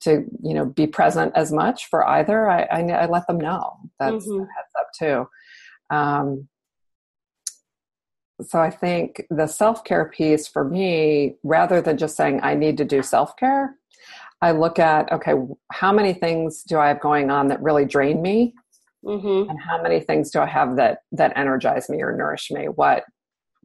to 0.00 0.24
you 0.42 0.54
know 0.54 0.64
be 0.64 0.86
present 0.86 1.32
as 1.34 1.52
much 1.52 1.86
for 1.88 2.06
either 2.08 2.48
i 2.48 2.62
i, 2.62 2.80
I 2.80 3.06
let 3.06 3.26
them 3.26 3.38
know 3.38 3.76
that's 3.98 4.26
mm-hmm. 4.26 4.40
heads 4.40 4.74
up 4.78 4.88
too. 4.98 5.28
Um, 5.94 6.48
so 8.42 8.58
i 8.58 8.70
think 8.70 9.22
the 9.30 9.46
self-care 9.46 10.06
piece 10.08 10.46
for 10.48 10.64
me 10.64 11.36
rather 11.42 11.80
than 11.80 11.98
just 11.98 12.16
saying 12.16 12.40
i 12.42 12.54
need 12.54 12.78
to 12.78 12.84
do 12.84 13.02
self-care 13.02 13.76
i 14.40 14.50
look 14.50 14.78
at 14.78 15.10
okay 15.12 15.34
how 15.72 15.92
many 15.92 16.14
things 16.14 16.62
do 16.62 16.78
i 16.78 16.88
have 16.88 17.00
going 17.00 17.30
on 17.30 17.48
that 17.48 17.62
really 17.62 17.84
drain 17.84 18.22
me? 18.22 18.54
Mm-hmm. 19.04 19.48
and 19.48 19.58
how 19.58 19.82
many 19.82 19.98
things 20.00 20.30
do 20.30 20.40
i 20.40 20.46
have 20.46 20.76
that 20.76 20.98
that 21.12 21.32
energize 21.34 21.88
me 21.88 22.02
or 22.02 22.14
nourish 22.14 22.50
me? 22.50 22.66
What 22.66 23.04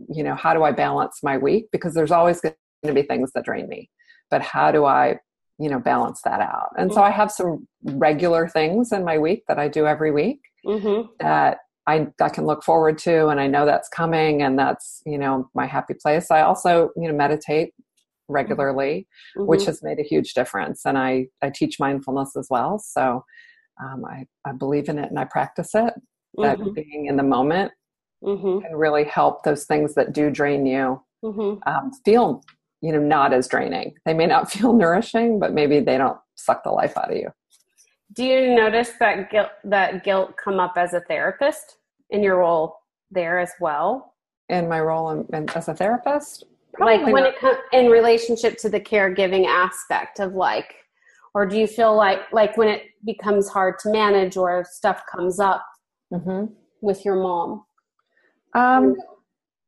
you 0.10 0.24
know 0.24 0.34
how 0.34 0.54
do 0.54 0.64
i 0.64 0.72
balance 0.72 1.20
my 1.24 1.38
week? 1.38 1.68
Because 1.74 1.94
there's 1.94 2.12
always 2.12 2.40
going 2.40 2.56
to 2.86 2.94
be 2.94 3.02
things 3.02 3.34
that 3.34 3.44
drain 3.44 3.68
me. 3.68 3.90
But 4.32 4.42
how 4.42 4.72
do 4.72 4.86
i 4.86 5.20
you 5.60 5.70
know 5.70 5.80
balance 5.80 6.22
that 6.24 6.42
out 6.42 6.70
and 6.78 6.90
mm-hmm. 6.90 6.96
so 6.96 7.04
i 7.04 7.10
have 7.10 7.32
some 7.32 7.68
regular 7.84 8.48
things 8.48 8.92
in 8.92 9.04
my 9.04 9.18
week 9.18 9.44
that 9.48 9.60
i 9.60 9.68
do 9.68 9.86
every 9.86 10.12
week 10.12 10.40
mm-hmm. 10.66 11.08
that 11.20 11.60
I, 11.88 12.08
I 12.20 12.30
can 12.30 12.46
look 12.46 12.64
forward 12.64 12.98
to 13.00 13.28
and 13.28 13.40
i 13.40 13.48
know 13.48 13.66
that's 13.66 13.90
coming 13.90 14.42
and 14.42 14.58
that's 14.58 15.02
you 15.06 15.18
know 15.18 15.50
my 15.54 15.66
happy 15.66 15.94
place 15.94 16.32
i 16.32 16.42
also 16.42 16.90
you 16.96 17.08
know 17.08 17.14
meditate 17.14 17.74
regularly 18.28 19.08
mm-hmm. 19.38 19.48
which 19.48 19.66
has 19.66 19.84
made 19.84 20.00
a 20.00 20.04
huge 20.04 20.34
difference 20.34 20.82
and 20.86 20.98
i 20.98 21.28
i 21.42 21.50
teach 21.50 21.80
mindfulness 21.80 22.36
as 22.36 22.48
well 22.50 22.80
so 22.80 23.24
um, 23.82 24.06
I, 24.06 24.26
I 24.46 24.54
believe 24.54 24.90
in 24.90 24.98
it 24.98 25.10
and 25.10 25.20
I 25.20 25.26
practice 25.26 25.72
it. 25.74 25.94
That 26.38 26.58
mm-hmm. 26.58 26.74
being 26.74 27.06
in 27.08 27.16
the 27.16 27.24
moment 27.24 27.72
mm-hmm. 28.24 28.60
can 28.60 28.76
really 28.76 29.06
help 29.06 29.44
those 29.44 29.66
things 29.66 29.96
that 29.96 30.14
do 30.14 30.30
drain 30.30 30.66
you 30.66 31.02
mm-hmm. 31.24 31.58
um, 31.70 31.92
feel, 32.04 32.44
you 32.86 32.92
know, 32.92 33.00
not 33.00 33.34
as 33.34 33.48
draining. 33.48 33.96
They 34.06 34.14
may 34.14 34.28
not 34.28 34.52
feel 34.52 34.74
nourishing, 34.74 35.40
but 35.40 35.54
maybe 35.54 35.80
they 35.80 35.98
don't 35.98 36.18
suck 36.36 36.64
the 36.64 36.72
life 36.72 36.96
out 36.98 37.12
of 37.12 37.18
you. 37.18 37.30
Do 38.14 38.24
you 38.24 38.56
notice 38.56 38.92
that 39.00 39.32
guilt 39.32 39.50
that 39.64 40.04
guilt 40.04 40.36
come 40.42 40.60
up 40.60 40.74
as 40.78 40.94
a 40.94 41.02
therapist 41.02 41.78
in 42.12 42.22
your 42.22 42.38
role 42.38 42.78
there 43.10 43.40
as 43.40 43.52
well? 43.60 44.14
In 44.50 44.70
my 44.70 44.80
role 44.80 45.10
in, 45.10 45.26
in, 45.36 45.50
as 45.50 45.68
a 45.68 45.74
therapist, 45.74 46.46
Probably 46.76 46.98
like 46.98 47.14
when 47.14 47.24
not. 47.24 47.34
it 47.34 47.40
comes 47.40 47.58
in 47.74 47.88
relationship 47.88 48.58
to 48.60 48.70
the 48.70 48.80
caregiving 48.80 49.48
aspect 49.48 50.20
of 50.20 50.34
like 50.34 50.76
or 51.34 51.46
do 51.46 51.58
you 51.58 51.68
feel 51.68 51.96
like 51.96 52.20
like 52.32 52.56
when 52.58 52.68
it 52.68 52.84
becomes 53.06 53.50
hard 53.50 53.80
to 53.80 53.90
manage 53.90 54.38
or 54.38 54.66
stuff 54.70 55.02
comes 55.12 55.40
up 55.40 55.66
mm-hmm. 56.14 56.46
with 56.82 57.04
your 57.04 57.16
mom 57.16 57.64
um, 58.54 58.96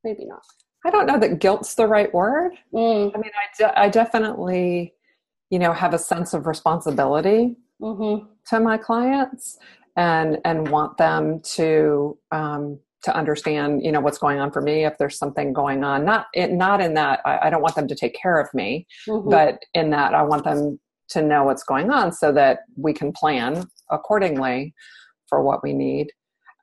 maybe 0.04 0.26
not 0.26 0.44
i 0.86 0.90
don't 0.90 1.08
know 1.08 1.20
that 1.20 1.40
guilt's 1.40 1.76
the 1.76 1.88
right 1.88 2.14
word 2.14 2.54
mm. 2.74 3.12
i 3.14 3.18
mean 3.18 3.32
I, 3.34 3.58
de- 3.58 3.80
I 3.80 3.90
definitely 3.90 4.94
you 5.50 5.60
know 5.60 5.74
have 5.74 5.94
a 5.94 6.00
sense 6.00 6.34
of 6.34 6.48
responsibility 6.48 7.56
mm-hmm. 7.82 8.26
to 8.50 8.60
my 8.60 8.78
clients 8.78 9.58
and 9.96 10.38
and 10.46 10.70
want 10.70 10.98
them 10.98 11.42
to 11.56 12.18
um, 12.32 12.80
to 13.04 13.16
understand 13.16 13.84
you 13.84 13.92
know 13.92 14.02
what's 14.02 14.18
going 14.18 14.40
on 14.40 14.52
for 14.52 14.62
me 14.62 14.86
if 14.86 14.98
there's 14.98 15.18
something 15.18 15.54
going 15.54 15.84
on 15.84 16.04
not 16.04 16.28
it, 16.34 16.52
not 16.52 16.82
in 16.82 16.94
that 16.96 17.22
I, 17.26 17.40
I, 17.44 17.50
don't 17.50 17.62
want 17.62 17.76
them 17.76 17.88
to 17.88 17.96
take 17.96 18.16
care 18.16 18.40
of 18.40 18.54
me 18.54 18.88
mm-hmm. 19.08 19.30
but 19.30 19.60
in 19.74 19.92
that 19.92 20.14
i 20.14 20.24
want 20.24 20.44
them 20.44 20.80
to 21.10 21.22
know 21.22 21.44
what's 21.44 21.64
going 21.64 21.90
on 21.90 22.12
so 22.12 22.32
that 22.34 22.60
we 22.76 22.94
can 22.94 23.12
plan 23.12 23.66
accordingly 23.90 24.74
for 25.28 25.42
what 25.42 25.64
we 25.64 25.74
need. 25.74 26.08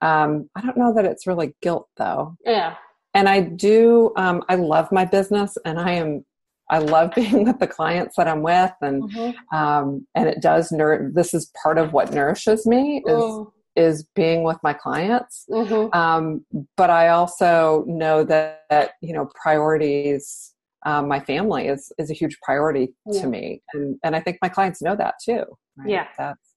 Um, 0.02 0.50
I 0.54 0.60
don't 0.60 0.76
know 0.76 0.92
that 0.94 1.04
it's 1.04 1.26
really 1.26 1.54
guilt 1.62 1.88
though. 1.96 2.36
Yeah. 2.44 2.74
And 3.14 3.28
I 3.28 3.40
do, 3.40 4.12
um, 4.16 4.42
I 4.48 4.56
love 4.56 4.90
my 4.90 5.04
business 5.04 5.56
and 5.64 5.78
I 5.78 5.92
am, 5.92 6.24
I 6.70 6.78
love 6.78 7.12
being 7.16 7.44
with 7.44 7.58
the 7.58 7.66
clients 7.66 8.16
that 8.16 8.28
I'm 8.28 8.42
with 8.42 8.72
and, 8.80 9.02
mm-hmm. 9.04 9.56
um, 9.56 10.06
and 10.14 10.28
it 10.28 10.42
does, 10.42 10.72
nour- 10.72 11.10
this 11.12 11.34
is 11.34 11.50
part 11.62 11.78
of 11.78 11.92
what 11.92 12.12
nourishes 12.12 12.66
me 12.66 13.02
is, 13.06 13.12
mm. 13.12 13.52
is 13.76 14.04
being 14.14 14.42
with 14.42 14.58
my 14.62 14.72
clients. 14.72 15.46
Mm-hmm. 15.50 15.96
Um, 15.96 16.44
but 16.76 16.90
I 16.90 17.08
also 17.08 17.84
know 17.86 18.24
that, 18.24 18.64
that, 18.70 18.92
you 19.00 19.12
know, 19.12 19.30
priorities, 19.40 20.50
um, 20.86 21.08
my 21.08 21.18
family 21.20 21.68
is 21.68 21.90
is 21.98 22.10
a 22.10 22.12
huge 22.12 22.38
priority 22.42 22.92
yeah. 23.06 23.22
to 23.22 23.26
me, 23.26 23.62
and 23.72 23.98
and 24.04 24.14
I 24.14 24.20
think 24.20 24.36
my 24.42 24.50
clients 24.50 24.82
know 24.82 24.94
that 24.94 25.14
too. 25.24 25.42
Right? 25.78 25.88
Yeah, 25.88 26.08
that's 26.18 26.54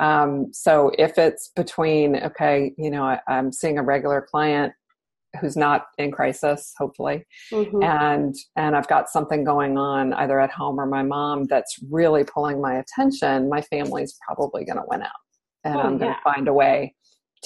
um, 0.00 0.52
so 0.52 0.90
if 0.98 1.18
it's 1.18 1.50
between 1.54 2.16
okay, 2.16 2.72
you 2.76 2.90
know, 2.90 3.04
I, 3.04 3.20
am 3.28 3.52
seeing 3.52 3.78
a 3.78 3.82
regular 3.82 4.26
client 4.28 4.72
who's 5.40 5.56
not 5.56 5.86
in 5.98 6.10
crisis, 6.10 6.74
hopefully, 6.78 7.26
mm-hmm. 7.52 7.82
and 7.82 8.34
and 8.56 8.76
I've 8.76 8.88
got 8.88 9.08
something 9.08 9.44
going 9.44 9.78
on 9.78 10.12
either 10.14 10.40
at 10.40 10.50
home 10.50 10.80
or 10.80 10.86
my 10.86 11.02
mom 11.02 11.44
that's 11.44 11.78
really 11.90 12.24
pulling 12.24 12.60
my 12.60 12.78
attention. 12.78 13.48
My 13.48 13.60
family's 13.62 14.18
probably 14.26 14.64
going 14.64 14.78
to 14.78 14.84
win 14.86 15.02
out, 15.02 15.10
and 15.64 15.76
oh, 15.76 15.80
I'm 15.80 15.98
going 15.98 16.12
to 16.12 16.18
yeah. 16.24 16.32
find 16.34 16.48
a 16.48 16.52
way 16.52 16.94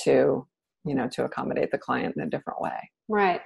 to 0.05 0.47
you 0.85 0.95
know 0.95 1.09
to 1.09 1.25
accommodate 1.25 1.71
the 1.71 1.79
client 1.79 2.17
in 2.17 2.23
a 2.23 2.31
different 2.31 2.61
way. 2.61 2.91
Right. 3.09 3.41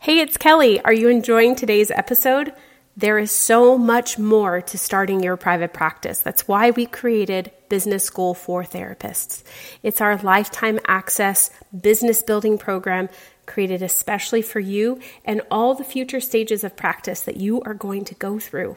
Hey, 0.00 0.20
it's 0.20 0.36
Kelly. 0.36 0.80
Are 0.82 0.92
you 0.92 1.08
enjoying 1.08 1.56
today's 1.56 1.90
episode? 1.90 2.52
There 2.98 3.20
is 3.20 3.30
so 3.30 3.78
much 3.78 4.18
more 4.18 4.60
to 4.60 4.76
starting 4.76 5.22
your 5.22 5.36
private 5.36 5.72
practice. 5.72 6.18
That's 6.20 6.48
why 6.48 6.72
we 6.72 6.84
created 6.84 7.52
Business 7.68 8.02
School 8.02 8.34
for 8.34 8.64
Therapists. 8.64 9.44
It's 9.84 10.00
our 10.00 10.16
lifetime 10.16 10.80
access 10.88 11.50
business 11.80 12.24
building 12.24 12.58
program 12.58 13.08
created 13.46 13.82
especially 13.82 14.42
for 14.42 14.58
you 14.58 15.00
and 15.24 15.42
all 15.48 15.74
the 15.74 15.84
future 15.84 16.18
stages 16.18 16.64
of 16.64 16.76
practice 16.76 17.20
that 17.20 17.36
you 17.36 17.62
are 17.62 17.72
going 17.72 18.04
to 18.06 18.16
go 18.16 18.40
through. 18.40 18.76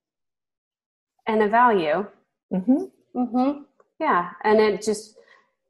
And 1.27 1.43
a 1.43 1.47
value. 1.47 2.05
Mm-hmm. 2.53 2.83
Mm-hmm. 3.15 3.61
Yeah. 3.99 4.31
And 4.43 4.59
it 4.59 4.81
just 4.81 5.15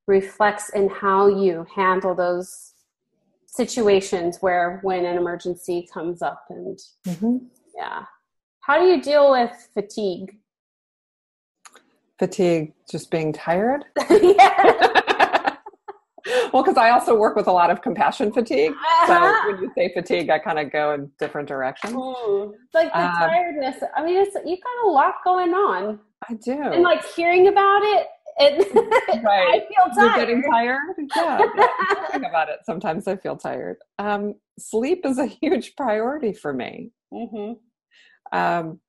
reflects 0.07 0.69
in 0.69 0.89
how 0.89 1.27
you 1.27 1.65
handle 1.75 2.15
those 2.15 2.71
situations 3.51 4.37
where 4.39 4.79
when 4.81 5.05
an 5.05 5.17
emergency 5.17 5.87
comes 5.93 6.21
up 6.21 6.45
and 6.49 6.79
mm-hmm. 7.05 7.37
yeah 7.75 8.03
how 8.61 8.79
do 8.79 8.85
you 8.85 9.01
deal 9.01 9.29
with 9.29 9.51
fatigue 9.73 10.37
fatigue 12.17 12.73
just 12.89 13.11
being 13.11 13.33
tired 13.33 13.83
yeah 14.09 15.00
well, 16.53 16.63
because 16.63 16.77
I 16.77 16.89
also 16.89 17.15
work 17.15 17.35
with 17.35 17.47
a 17.47 17.51
lot 17.51 17.69
of 17.69 17.81
compassion 17.81 18.31
fatigue. 18.31 18.71
Uh-huh. 18.71 19.07
So 19.07 19.51
when 19.51 19.63
you 19.63 19.71
say 19.75 19.93
fatigue, 19.93 20.29
I 20.29 20.39
kind 20.39 20.59
of 20.59 20.71
go 20.71 20.93
in 20.93 21.11
different 21.19 21.47
directions. 21.47 21.93
Mm. 21.93 22.53
Like 22.73 22.91
the 22.93 23.05
um, 23.05 23.13
tiredness. 23.13 23.77
I 23.95 24.03
mean, 24.03 24.17
it's 24.17 24.35
you 24.45 24.57
got 24.57 24.87
a 24.87 24.89
lot 24.89 25.15
going 25.23 25.53
on. 25.53 25.99
I 26.29 26.33
do. 26.35 26.53
And 26.53 26.83
like 26.83 27.03
hearing 27.13 27.47
about 27.47 27.81
it, 27.83 28.07
it 28.37 28.75
right. 29.23 29.47
I 29.49 29.59
feel 29.59 29.95
tired. 29.95 30.17
You're 30.17 30.25
getting 30.25 30.43
tired. 30.43 30.79
Yeah. 31.15 31.39
yeah. 31.57 31.67
Thinking 32.11 32.29
about 32.29 32.49
it, 32.49 32.59
sometimes 32.65 33.07
I 33.07 33.15
feel 33.15 33.37
tired. 33.37 33.77
Um, 33.99 34.35
sleep 34.59 35.05
is 35.05 35.17
a 35.17 35.25
huge 35.25 35.75
priority 35.75 36.33
for 36.33 36.53
me. 36.53 36.91
Mm-hmm. 37.13 38.37
Um, 38.37 38.79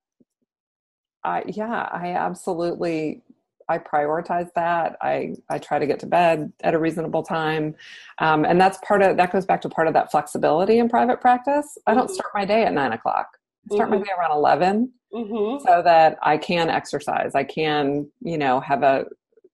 I, 1.25 1.45
yeah, 1.47 1.89
I 1.93 2.09
absolutely 2.09 3.23
I 3.69 3.79
prioritize 3.79 4.49
that. 4.55 4.97
I 5.01 5.35
I 5.49 5.59
try 5.59 5.79
to 5.79 5.87
get 5.87 6.01
to 6.01 6.07
bed 6.07 6.53
at 6.63 6.75
a 6.75 6.79
reasonable 6.79 7.23
time, 7.23 7.75
um, 8.19 8.45
and 8.45 8.61
that's 8.61 8.79
part 8.87 9.03
of 9.03 9.17
that 9.17 9.33
goes 9.33 9.47
back 9.47 9.61
to 9.63 9.69
part 9.69 9.89
of 9.89 9.95
that 9.95 10.11
flexibility 10.11 10.79
in 10.79 10.89
private 10.89 11.21
practice. 11.21 11.79
I 11.87 11.95
don't 11.95 12.07
mm-hmm. 12.07 12.15
start 12.15 12.33
my 12.35 12.45
day 12.45 12.65
at 12.65 12.73
nine 12.73 12.93
o'clock. 12.93 13.29
I 13.71 13.75
start 13.75 13.91
mm-hmm. 13.91 14.01
my 14.01 14.05
day 14.05 14.11
around 14.19 14.33
11 14.33 14.93
mm-hmm. 15.15 15.65
so 15.65 15.83
that 15.83 16.19
I 16.23 16.37
can 16.37 16.69
exercise. 16.69 17.35
I 17.35 17.45
can 17.45 18.11
you 18.21 18.39
know 18.39 18.61
have 18.61 18.83
a 18.83 19.07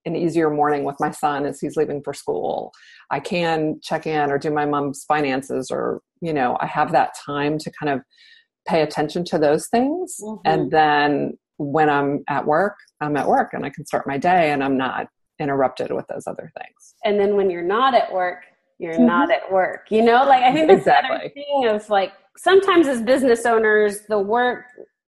an 0.05 0.15
easier 0.15 0.49
morning 0.49 0.83
with 0.83 0.95
my 0.99 1.11
son 1.11 1.45
as 1.45 1.59
he's 1.59 1.75
leaving 1.75 2.01
for 2.01 2.13
school. 2.13 2.73
I 3.11 3.19
can 3.19 3.79
check 3.81 4.07
in 4.07 4.31
or 4.31 4.37
do 4.37 4.51
my 4.51 4.65
mom's 4.65 5.03
finances, 5.03 5.69
or 5.71 6.01
you 6.21 6.33
know 6.33 6.57
I 6.59 6.65
have 6.65 6.91
that 6.91 7.15
time 7.25 7.57
to 7.59 7.71
kind 7.71 7.91
of 7.93 8.01
pay 8.67 8.81
attention 8.81 9.23
to 9.25 9.37
those 9.37 9.67
things, 9.67 10.17
mm-hmm. 10.21 10.41
and 10.45 10.71
then 10.71 11.37
when 11.59 11.89
I'm 11.89 12.23
at 12.27 12.45
work, 12.45 12.75
I'm 13.01 13.15
at 13.17 13.27
work 13.27 13.49
and 13.53 13.65
I 13.65 13.69
can 13.69 13.85
start 13.85 14.07
my 14.07 14.17
day 14.17 14.51
and 14.51 14.63
I'm 14.63 14.77
not 14.77 15.07
interrupted 15.39 15.91
with 15.91 16.07
those 16.07 16.25
other 16.25 16.51
things. 16.57 16.95
And 17.03 17.19
then 17.19 17.35
when 17.35 17.49
you're 17.49 17.61
not 17.61 17.93
at 17.93 18.11
work, 18.11 18.43
you're 18.79 18.93
mm-hmm. 18.93 19.05
not 19.05 19.29
at 19.29 19.51
work. 19.51 19.87
You 19.89 20.03
know, 20.03 20.25
like 20.25 20.41
I 20.41 20.53
think 20.53 20.67
that's 20.67 20.79
exactly. 20.79 21.09
the 21.09 21.23
other 21.23 21.29
thing 21.29 21.67
of 21.67 21.89
like 21.89 22.13
sometimes 22.37 22.87
as 22.87 23.01
business 23.01 23.45
owners, 23.45 23.99
the 24.07 24.19
work 24.19 24.65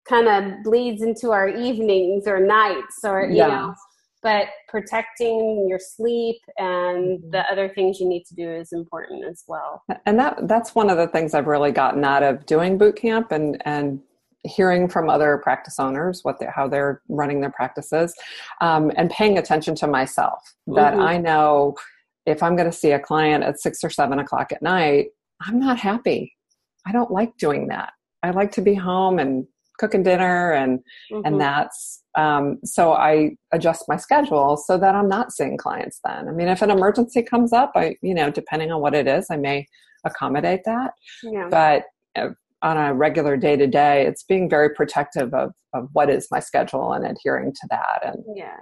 kind 0.08 0.28
of 0.28 0.64
bleeds 0.64 1.02
into 1.02 1.32
our 1.32 1.50
evenings 1.50 2.28
or 2.28 2.40
nights 2.40 3.00
or 3.04 3.26
you 3.26 3.38
yeah. 3.38 3.48
know 3.48 3.76
but 4.22 4.48
protecting 4.68 5.68
your 5.70 5.80
sleep 5.80 6.38
and 6.58 7.20
mm-hmm. 7.20 7.30
the 7.30 7.44
other 7.52 7.70
things 7.70 8.00
you 8.00 8.10
need 8.10 8.24
to 8.26 8.34
do 8.34 8.50
is 8.50 8.72
important 8.72 9.24
as 9.24 9.44
well 9.48 9.84
and 10.06 10.20
that 10.20 10.48
that's 10.48 10.76
one 10.76 10.90
of 10.90 10.98
the 10.98 11.08
things 11.08 11.34
i've 11.34 11.48
really 11.48 11.72
gotten 11.72 12.04
out 12.04 12.24
of 12.24 12.46
doing 12.46 12.78
boot 12.78 12.96
camp 12.96 13.32
and 13.32 13.62
and 13.66 14.00
hearing 14.46 14.88
from 14.88 15.10
other 15.10 15.40
practice 15.44 15.80
owners 15.80 16.20
what 16.24 16.40
they, 16.40 16.48
how 16.54 16.68
they're 16.68 17.02
running 17.10 17.42
their 17.42 17.52
practices 17.52 18.14
um, 18.62 18.92
and 18.96 19.10
paying 19.10 19.38
attention 19.38 19.76
to 19.76 19.88
myself 19.88 20.40
that 20.68 20.94
mm-hmm. 20.94 21.02
i 21.02 21.18
know 21.18 21.76
if 22.26 22.42
i'm 22.44 22.56
going 22.56 22.70
to 22.70 22.76
see 22.76 22.92
a 22.92 23.00
client 23.00 23.44
at 23.44 23.60
six 23.60 23.84
or 23.84 23.90
seven 23.90 24.20
o'clock 24.20 24.52
at 24.52 24.62
night 24.62 25.08
i'm 25.42 25.60
not 25.60 25.78
happy 25.78 26.34
i 26.86 26.92
don't 26.92 27.12
like 27.12 27.36
doing 27.38 27.68
that 27.68 27.92
i 28.24 28.30
like 28.32 28.52
to 28.52 28.62
be 28.62 28.76
home 28.76 29.20
and 29.20 29.46
cooking 29.78 30.04
dinner 30.04 30.52
and 30.52 30.80
mm-hmm. 31.12 31.22
and 31.26 31.42
that's 31.42 32.04
um, 32.16 32.60
so 32.64 32.94
i 32.94 33.32
adjust 33.52 33.86
my 33.88 33.98
schedule 33.98 34.56
so 34.56 34.78
that 34.78 34.96
i'm 34.96 35.10
not 35.10 35.32
seeing 35.32 35.58
clients 35.58 36.00
then 36.06 36.28
i 36.28 36.32
mean 36.32 36.48
if 36.48 36.62
an 36.62 36.72
emergency 36.72 37.22
comes 37.22 37.52
up 37.52 37.72
i 37.76 37.96
you 38.02 38.14
know 38.14 38.30
depending 38.30 38.72
on 38.72 38.82
what 38.82 38.94
it 38.96 39.08
is 39.08 39.28
i 39.30 39.36
may 39.36 39.66
accommodate 40.06 40.62
that 40.66 40.92
yeah. 41.24 41.48
but 41.50 41.84
uh, 42.16 42.30
on 42.66 42.78
a 42.78 42.96
regular 42.96 43.38
day 43.38 43.56
to 43.56 43.68
day, 43.68 44.08
it's 44.08 44.24
being 44.24 44.50
very 44.50 44.72
protective 44.72 45.32
of, 45.36 45.52
of 45.74 45.88
what 45.94 46.10
is 46.10 46.28
my 46.32 46.40
schedule 46.40 46.94
and 46.94 47.06
adhering 47.06 47.54
to 47.54 47.68
that. 47.70 48.00
And 48.04 48.24
yeah. 48.36 48.58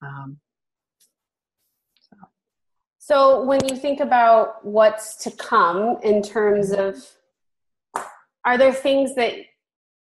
Um, 0.00 0.38
so. 1.98 2.16
so 2.98 3.44
when 3.44 3.66
you 3.68 3.74
think 3.74 3.98
about 3.98 4.64
what's 4.64 5.16
to 5.24 5.32
come 5.32 5.98
in 6.04 6.22
terms 6.22 6.70
of, 6.70 7.04
are 8.44 8.56
there 8.56 8.72
things 8.72 9.16
that 9.16 9.34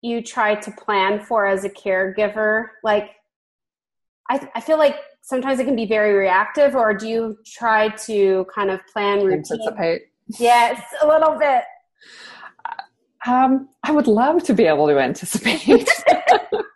you 0.03 0.21
try 0.21 0.53
to 0.53 0.69
plan 0.69 1.19
for 1.25 1.47
as 1.47 1.65
a 1.65 1.69
caregiver? 1.69 2.67
Like, 2.83 3.09
I, 4.29 4.47
I 4.53 4.61
feel 4.61 4.77
like 4.77 4.97
sometimes 5.23 5.59
it 5.59 5.65
can 5.65 5.75
be 5.75 5.87
very 5.87 6.13
reactive, 6.13 6.75
or 6.75 6.93
do 6.93 7.07
you 7.07 7.37
try 7.43 7.89
to 8.05 8.45
kind 8.53 8.69
of 8.69 8.85
plan 8.93 9.25
routine? 9.25 9.43
Anticipate. 9.51 10.01
Yes, 10.37 10.79
a 11.01 11.07
little 11.07 11.39
bit. 11.39 11.63
Um, 13.27 13.67
I 13.83 13.91
would 13.91 14.07
love 14.07 14.43
to 14.43 14.53
be 14.53 14.65
able 14.65 14.87
to 14.87 14.97
anticipate. 14.99 15.67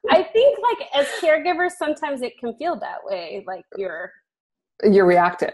I 0.10 0.24
think, 0.24 0.60
like 0.62 0.90
as 0.94 1.08
caregivers, 1.22 1.72
sometimes 1.72 2.22
it 2.22 2.38
can 2.38 2.54
feel 2.56 2.78
that 2.80 2.98
way. 3.06 3.44
Like 3.48 3.64
you're 3.78 4.12
you're 4.84 5.06
reactive. 5.06 5.54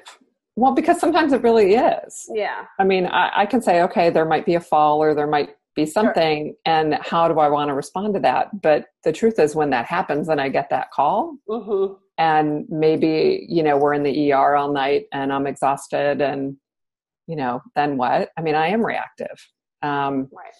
Well, 0.55 0.73
because 0.73 0.99
sometimes 0.99 1.33
it 1.33 1.43
really 1.43 1.75
is. 1.75 2.27
Yeah. 2.33 2.65
I 2.79 2.83
mean, 2.83 3.05
I, 3.05 3.41
I 3.41 3.45
can 3.45 3.61
say, 3.61 3.83
okay, 3.83 4.09
there 4.09 4.25
might 4.25 4.43
be 4.43 4.55
a 4.55 4.59
fall 4.59 5.03
or 5.03 5.13
there 5.13 5.27
might 5.27 5.49
be 5.75 5.85
something, 5.85 6.47
sure. 6.47 6.55
and 6.65 6.95
how 6.95 7.27
do 7.27 7.39
I 7.39 7.47
want 7.47 7.67
to 7.69 7.75
respond 7.75 8.15
to 8.15 8.19
that? 8.21 8.61
But 8.63 8.85
the 9.03 9.11
truth 9.11 9.37
is, 9.37 9.53
when 9.53 9.69
that 9.69 9.85
happens, 9.85 10.29
and 10.29 10.41
I 10.41 10.49
get 10.49 10.71
that 10.71 10.89
call, 10.89 11.37
mm-hmm. 11.47 11.93
and 12.17 12.65
maybe 12.69 13.45
you 13.47 13.61
know 13.61 13.77
we're 13.77 13.93
in 13.93 14.01
the 14.01 14.33
ER 14.33 14.55
all 14.55 14.73
night, 14.73 15.05
and 15.13 15.31
I'm 15.31 15.45
exhausted, 15.45 16.21
and 16.21 16.57
you 17.27 17.35
know, 17.35 17.61
then 17.75 17.97
what? 17.97 18.31
I 18.35 18.41
mean, 18.41 18.55
I 18.55 18.69
am 18.69 18.83
reactive. 18.83 19.37
Um, 19.83 20.27
right 20.35 20.53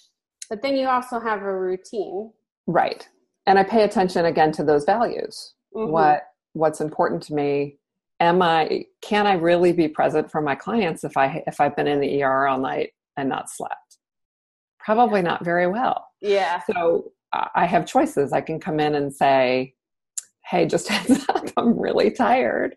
but 0.50 0.62
then 0.62 0.76
you 0.76 0.88
also 0.88 1.20
have 1.20 1.42
a 1.42 1.60
routine. 1.60 2.32
Right. 2.66 3.08
And 3.46 3.58
I 3.58 3.64
pay 3.64 3.84
attention 3.84 4.26
again 4.26 4.52
to 4.54 4.64
those 4.64 4.86
values. 4.86 5.54
Mm-hmm. 5.76 5.92
What 5.92 6.24
what's 6.54 6.82
important 6.82 7.24
to 7.24 7.34
me? 7.34 7.78
Am 8.20 8.42
I 8.42 8.86
can 9.02 9.28
I 9.28 9.34
really 9.34 9.74
be 9.74 9.88
present 9.88 10.32
for 10.32 10.42
my 10.42 10.56
clients 10.56 11.04
if 11.04 11.16
I 11.18 11.44
if 11.48 11.62
I've 11.62 11.76
been 11.76 11.88
in 11.88 12.00
the 12.00 12.24
ER 12.24 12.48
all 12.48 12.60
night 12.60 12.92
and 13.16 13.30
not 13.30 13.50
slept? 13.50 13.98
Probably 14.80 15.22
not 15.22 15.44
very 15.44 15.68
well. 15.68 16.08
Yeah. 16.22 16.62
So 16.72 17.12
I 17.34 17.66
have 17.66 17.86
choices. 17.86 18.32
I 18.34 18.42
can 18.42 18.60
come 18.60 18.80
in 18.80 18.96
and 18.96 19.14
say, 19.14 19.76
"Hey, 20.46 20.66
just 20.66 20.88
heads 20.90 21.26
up, 21.30 21.46
I'm 21.58 21.80
really 21.80 22.12
tired." 22.12 22.76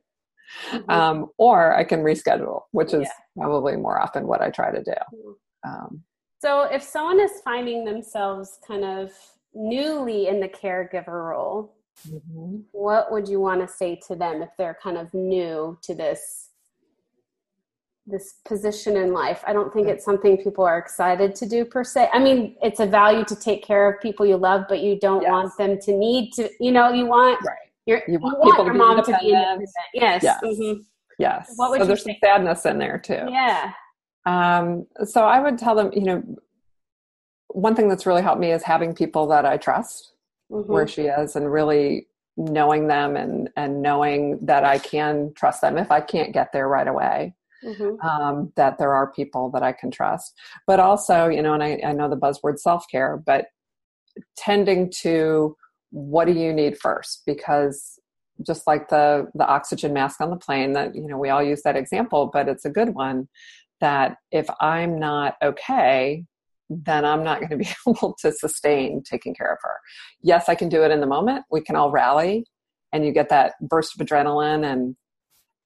Mm-hmm. 0.72 0.90
Um, 0.90 1.26
or 1.38 1.76
I 1.76 1.84
can 1.84 2.00
reschedule, 2.00 2.62
which 2.72 2.92
is 2.92 3.02
yeah. 3.02 3.42
probably 3.42 3.76
more 3.76 4.00
often 4.00 4.26
what 4.26 4.42
I 4.42 4.50
try 4.50 4.72
to 4.72 4.82
do. 4.82 4.90
Mm-hmm. 4.90 5.70
Um, 5.70 6.02
so, 6.40 6.62
if 6.62 6.82
someone 6.82 7.20
is 7.20 7.32
finding 7.44 7.84
themselves 7.84 8.58
kind 8.66 8.82
of 8.82 9.12
newly 9.54 10.28
in 10.28 10.40
the 10.40 10.48
caregiver 10.48 11.28
role, 11.28 11.74
mm-hmm. 12.08 12.60
what 12.72 13.12
would 13.12 13.28
you 13.28 13.40
want 13.40 13.60
to 13.60 13.68
say 13.68 14.00
to 14.06 14.16
them 14.16 14.40
if 14.40 14.48
they're 14.56 14.78
kind 14.82 14.96
of 14.96 15.12
new 15.12 15.78
to 15.82 15.94
this 15.94 16.48
this 18.06 18.36
position 18.46 18.96
in 18.96 19.12
life? 19.12 19.44
I 19.46 19.52
don't 19.52 19.70
think 19.70 19.88
it's 19.88 20.02
something 20.02 20.38
people 20.38 20.64
are 20.64 20.78
excited 20.78 21.34
to 21.34 21.46
do 21.46 21.66
per 21.66 21.84
se. 21.84 22.08
I 22.10 22.18
mean, 22.18 22.56
it's 22.62 22.80
a 22.80 22.86
value 22.86 23.24
to 23.26 23.36
take 23.36 23.62
care 23.62 23.92
of 23.92 24.00
people 24.00 24.24
you 24.24 24.38
love, 24.38 24.64
but 24.66 24.80
you 24.80 24.98
don't 24.98 25.20
yes. 25.20 25.30
want 25.30 25.58
them 25.58 25.78
to 25.82 25.92
need 25.92 26.32
to. 26.36 26.48
You 26.58 26.72
know, 26.72 26.90
you 26.90 27.04
want 27.04 27.38
right. 27.44 27.56
Your, 27.84 28.02
you 28.08 28.18
want, 28.18 28.38
you 28.42 28.50
want 28.50 28.64
your 28.64 28.74
mom 28.74 29.04
to 29.04 29.18
be 29.20 29.28
independent. 29.28 29.68
Yes. 29.92 30.22
Yes. 30.22 30.40
Mm-hmm. 30.42 30.80
yes. 31.18 31.52
What 31.56 31.70
would 31.70 31.80
so 31.80 31.86
there's 31.86 32.02
some 32.02 32.14
sadness 32.24 32.64
in 32.64 32.78
there 32.78 32.98
too. 32.98 33.26
Yeah. 33.28 33.72
Um, 34.26 34.86
so 35.04 35.24
I 35.24 35.40
would 35.40 35.58
tell 35.58 35.74
them, 35.74 35.90
you 35.92 36.02
know, 36.02 36.22
one 37.48 37.74
thing 37.74 37.88
that's 37.88 38.06
really 38.06 38.22
helped 38.22 38.40
me 38.40 38.52
is 38.52 38.62
having 38.62 38.94
people 38.94 39.26
that 39.28 39.44
I 39.44 39.56
trust 39.56 40.12
mm-hmm. 40.50 40.70
where 40.70 40.86
she 40.86 41.02
is 41.02 41.36
and 41.36 41.50
really 41.50 42.06
knowing 42.36 42.86
them 42.86 43.16
and 43.16 43.50
and 43.56 43.82
knowing 43.82 44.38
that 44.46 44.64
I 44.64 44.78
can 44.78 45.32
trust 45.34 45.60
them 45.60 45.76
if 45.76 45.90
I 45.90 46.00
can't 46.00 46.32
get 46.32 46.52
there 46.52 46.68
right 46.68 46.88
away. 46.88 47.34
Mm-hmm. 47.64 48.06
Um, 48.06 48.52
that 48.56 48.78
there 48.78 48.94
are 48.94 49.12
people 49.12 49.50
that 49.50 49.62
I 49.62 49.72
can 49.72 49.90
trust, 49.90 50.32
but 50.66 50.80
also, 50.80 51.28
you 51.28 51.42
know, 51.42 51.52
and 51.52 51.62
I, 51.62 51.78
I 51.84 51.92
know 51.92 52.08
the 52.08 52.16
buzzword 52.16 52.58
self 52.58 52.86
care, 52.90 53.18
but 53.18 53.48
tending 54.34 54.90
to 55.02 55.56
what 55.90 56.24
do 56.24 56.32
you 56.32 56.54
need 56.54 56.78
first? 56.78 57.22
Because 57.26 57.98
just 58.46 58.66
like 58.66 58.88
the 58.88 59.28
the 59.34 59.46
oxygen 59.46 59.92
mask 59.92 60.22
on 60.22 60.30
the 60.30 60.36
plane, 60.36 60.72
that 60.72 60.94
you 60.94 61.06
know, 61.06 61.18
we 61.18 61.28
all 61.28 61.42
use 61.42 61.60
that 61.62 61.76
example, 61.76 62.30
but 62.32 62.48
it's 62.48 62.64
a 62.64 62.70
good 62.70 62.94
one 62.94 63.28
that 63.80 64.16
if 64.30 64.46
I'm 64.60 64.98
not 64.98 65.34
okay, 65.42 66.24
then 66.68 67.04
I'm 67.04 67.24
not 67.24 67.40
going 67.40 67.50
to 67.50 67.56
be 67.56 67.68
able 67.88 68.16
to 68.20 68.32
sustain 68.32 69.02
taking 69.02 69.34
care 69.34 69.52
of 69.52 69.58
her. 69.62 69.74
Yes, 70.22 70.48
I 70.48 70.54
can 70.54 70.68
do 70.68 70.84
it 70.84 70.90
in 70.90 71.00
the 71.00 71.06
moment. 71.06 71.44
We 71.50 71.60
can 71.60 71.76
all 71.76 71.90
rally 71.90 72.46
and 72.92 73.04
you 73.04 73.12
get 73.12 73.28
that 73.28 73.54
burst 73.60 73.98
of 73.98 74.06
adrenaline 74.06 74.64
and 74.70 74.96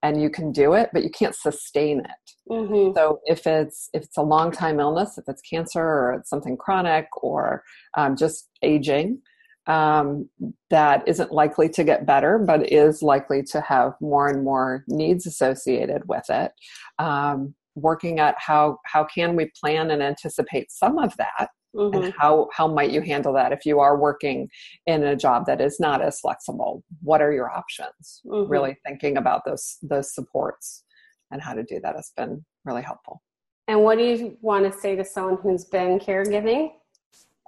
and 0.03 0.21
you 0.21 0.29
can 0.29 0.53
do 0.53 0.75
it, 0.75 0.91
but 0.93 1.03
you 1.03 1.09
can't 1.09 1.35
sustain 1.35 2.01
it. 2.01 2.53
Mm-hmm. 2.53 2.95
So 2.95 3.21
if 3.25 3.47
it's 3.47 3.89
if 3.95 4.03
it's 4.03 4.19
a 4.19 4.23
long 4.23 4.53
time 4.53 4.79
illness, 4.79 5.17
if 5.17 5.25
it's 5.29 5.41
cancer 5.41 5.81
or 5.81 6.13
it's 6.13 6.29
something 6.29 6.59
chronic 6.59 7.07
or 7.23 7.63
um, 7.97 8.15
just 8.15 8.51
aging, 8.63 9.23
um, 9.67 10.29
that 10.69 11.09
isn't 11.09 11.33
likely 11.33 11.71
to 11.71 11.85
get 11.85 12.05
better, 12.05 12.39
but 12.39 12.71
is 12.71 13.03
likely 13.03 13.43
to 13.45 13.63
have 13.63 13.95
more 13.99 14.29
and 14.29 14.45
more 14.45 14.85
needs 14.89 15.27
associated 15.27 16.03
with 16.07 16.25
it. 16.29 16.53
Um, 16.99 17.55
working 17.75 18.21
at 18.21 18.35
how 18.39 18.79
how 18.85 19.05
can 19.05 19.37
we 19.37 19.51
plan 19.61 19.91
and 19.91 20.03
anticipate 20.03 20.71
some 20.71 20.99
of 20.99 21.17
that 21.17 21.49
mm-hmm. 21.75 22.03
and 22.03 22.15
how 22.19 22.49
how 22.53 22.67
might 22.69 22.91
you 22.91 23.01
handle 23.01 23.33
that 23.33 23.53
if 23.53 23.67
you 23.67 23.81
are 23.81 23.99
working 23.99 24.49
in 24.87 25.03
a 25.05 25.17
job 25.17 25.47
that 25.47 25.61
is 25.61 25.81
not 25.81 26.01
as 26.03 26.21
flexible? 26.21 26.83
What 27.03 27.21
are 27.21 27.33
your 27.33 27.51
options? 27.51 28.23
Mm-hmm. 28.27 28.51
really 28.51 28.77
thinking 28.87 29.17
about 29.17 29.43
those 29.45 29.79
those 29.83 30.15
supports 30.15 30.85
and 31.31 31.43
how 31.43 31.55
to 31.55 31.63
do 31.63 31.81
that 31.81 31.97
has 31.97 32.13
been 32.17 32.45
really 32.65 32.83
helpful. 32.83 33.23
And 33.67 33.83
what 33.83 33.99
do 33.99 34.05
you 34.05 34.37
want 34.43 34.71
to 34.71 34.79
say 34.79 34.95
to 34.97 35.05
someone 35.05 35.39
who's 35.43 35.65
been 35.65 35.99
caregiving 35.99 36.73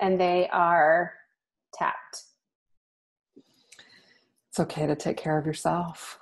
and 0.00 0.18
they 0.18 0.48
are 0.48 1.12
tapped? 1.74 2.24
It's 4.48 4.60
okay 4.60 4.86
to 4.86 4.96
take 4.96 5.18
care 5.18 5.36
of 5.36 5.44
yourself 5.44 6.18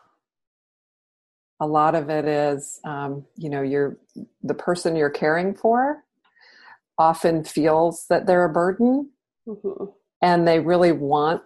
a 1.61 1.67
lot 1.67 1.95
of 1.95 2.11
it 2.11 2.25
is 2.27 2.81
um, 2.85 3.25
you 3.37 3.49
know 3.49 3.63
you're 3.63 3.97
the 4.43 4.55
person 4.55 4.97
you're 4.97 5.11
caring 5.11 5.55
for 5.55 6.05
often 6.99 7.45
feels 7.45 8.07
that 8.09 8.27
they're 8.27 8.45
a 8.45 8.53
burden 8.53 9.11
mm-hmm. 9.47 9.85
and 10.23 10.47
they 10.47 10.61
really 10.61 10.93
want 10.93 11.43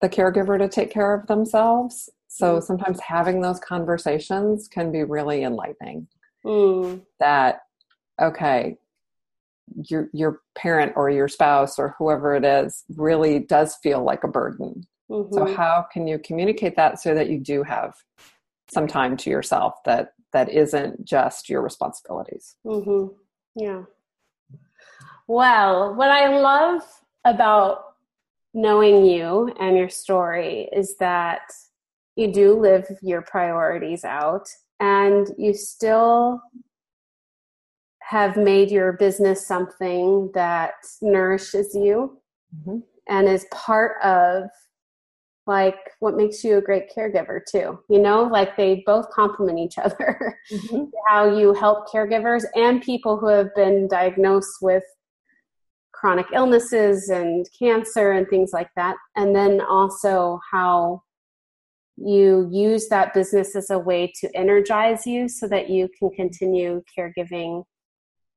the 0.00 0.08
caregiver 0.08 0.58
to 0.58 0.68
take 0.68 0.90
care 0.90 1.14
of 1.14 1.26
themselves 1.26 2.10
So 2.34 2.58
mm. 2.58 2.62
sometimes 2.64 2.98
having 2.98 3.42
those 3.42 3.60
conversations 3.60 4.66
can 4.66 4.90
be 4.90 5.04
really 5.04 5.44
enlightening. 5.44 6.08
Mm. 6.44 7.02
That 7.20 7.60
okay, 8.20 8.76
your 9.88 10.10
your 10.12 10.40
parent 10.56 10.94
or 10.96 11.10
your 11.10 11.28
spouse 11.28 11.78
or 11.78 11.94
whoever 11.96 12.34
it 12.34 12.44
is 12.44 12.82
really 12.96 13.38
does 13.38 13.76
feel 13.76 14.02
like 14.02 14.24
a 14.24 14.28
burden. 14.28 14.84
Mm-hmm. 15.08 15.32
So 15.32 15.54
how 15.54 15.86
can 15.92 16.08
you 16.08 16.18
communicate 16.18 16.74
that 16.74 17.00
so 17.00 17.14
that 17.14 17.28
you 17.28 17.38
do 17.38 17.62
have 17.62 17.94
some 18.68 18.86
time 18.86 19.16
to 19.18 19.30
yourself 19.30 19.74
that 19.84 20.14
that 20.32 20.48
isn't 20.48 21.04
just 21.04 21.48
your 21.48 21.62
responsibilities? 21.62 22.56
Mm-hmm. 22.66 23.14
Yeah. 23.56 23.82
Well, 25.26 25.94
what 25.94 26.10
I 26.10 26.38
love 26.38 26.82
about 27.24 27.84
knowing 28.52 29.06
you 29.06 29.52
and 29.58 29.76
your 29.76 29.88
story 29.88 30.68
is 30.72 30.96
that 30.98 31.42
you 32.16 32.32
do 32.32 32.58
live 32.58 32.86
your 33.02 33.22
priorities 33.22 34.04
out 34.04 34.48
and 34.80 35.28
you 35.38 35.54
still 35.54 36.40
have 38.00 38.36
made 38.36 38.70
your 38.70 38.92
business 38.92 39.46
something 39.46 40.30
that 40.34 40.74
nourishes 41.00 41.74
you 41.74 42.20
mm-hmm. 42.54 42.78
and 43.08 43.28
is 43.28 43.46
part 43.50 44.00
of 44.02 44.44
like 45.46 45.76
what 46.00 46.16
makes 46.16 46.42
you 46.42 46.56
a 46.56 46.62
great 46.62 46.90
caregiver 46.94 47.40
too 47.46 47.78
you 47.90 47.98
know 47.98 48.22
like 48.22 48.56
they 48.56 48.82
both 48.86 49.08
complement 49.10 49.58
each 49.58 49.78
other 49.78 50.38
mm-hmm. 50.52 50.84
how 51.08 51.36
you 51.36 51.52
help 51.52 51.88
caregivers 51.88 52.44
and 52.54 52.82
people 52.82 53.18
who 53.18 53.28
have 53.28 53.54
been 53.54 53.86
diagnosed 53.88 54.56
with 54.62 54.84
chronic 55.92 56.26
illnesses 56.32 57.08
and 57.08 57.46
cancer 57.58 58.12
and 58.12 58.28
things 58.28 58.52
like 58.52 58.70
that 58.76 58.96
and 59.16 59.34
then 59.34 59.60
also 59.60 60.40
how 60.50 61.02
you 61.96 62.48
use 62.50 62.88
that 62.88 63.14
business 63.14 63.54
as 63.54 63.70
a 63.70 63.78
way 63.78 64.12
to 64.20 64.36
energize 64.36 65.06
you 65.06 65.28
so 65.28 65.46
that 65.48 65.70
you 65.70 65.88
can 65.98 66.10
continue 66.10 66.82
caregiving 66.96 67.64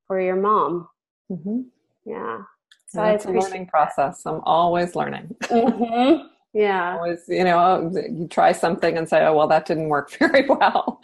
for 0.06 0.22
your 0.22 0.36
mom. 0.36 0.88
Mm-hmm. 1.32 1.62
Yeah. 2.06 2.40
So 2.88 3.04
it's 3.04 3.26
a 3.26 3.32
learning 3.32 3.68
process. 3.68 4.26
I'm 4.26 4.42
always 4.44 4.96
learning. 4.96 5.36
Mm-hmm. 5.42 6.28
Yeah. 6.54 6.96
always, 6.96 7.24
you 7.28 7.44
know, 7.44 7.92
you 7.94 8.28
try 8.28 8.52
something 8.52 8.98
and 8.98 9.08
say, 9.08 9.24
"Oh, 9.26 9.36
well, 9.36 9.48
that 9.48 9.66
didn't 9.66 9.90
work 9.90 10.12
very 10.20 10.48
well." 10.48 11.02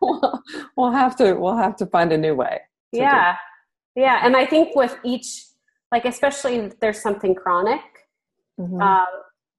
we'll, 0.00 0.42
we'll 0.76 0.90
have 0.90 1.16
to 1.16 1.34
we'll 1.34 1.56
have 1.56 1.76
to 1.76 1.86
find 1.86 2.12
a 2.12 2.18
new 2.18 2.34
way. 2.34 2.60
Yeah. 2.92 3.36
Yeah, 3.96 4.20
and 4.22 4.36
I 4.36 4.46
think 4.46 4.76
with 4.76 4.96
each, 5.04 5.44
like 5.92 6.04
especially 6.04 6.56
if 6.56 6.80
there's 6.80 7.02
something 7.02 7.34
chronic, 7.34 7.80
mm-hmm. 8.58 8.80
um, 8.80 9.06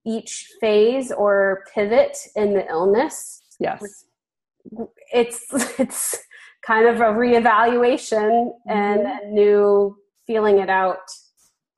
each 0.06 0.48
phase 0.60 1.12
or 1.12 1.66
pivot 1.74 2.18
in 2.36 2.54
the 2.54 2.68
illness. 2.68 3.42
Yes. 3.60 4.06
It's 5.14 5.46
it's 5.80 6.18
kind 6.66 6.88
of 6.88 6.98
a 6.98 7.14
reevaluation 7.14 8.30
mm-hmm. 8.30 8.70
and 8.70 9.02
a 9.02 9.28
new 9.28 9.98
feeling 10.28 10.60
it 10.60 10.70
out 10.70 11.00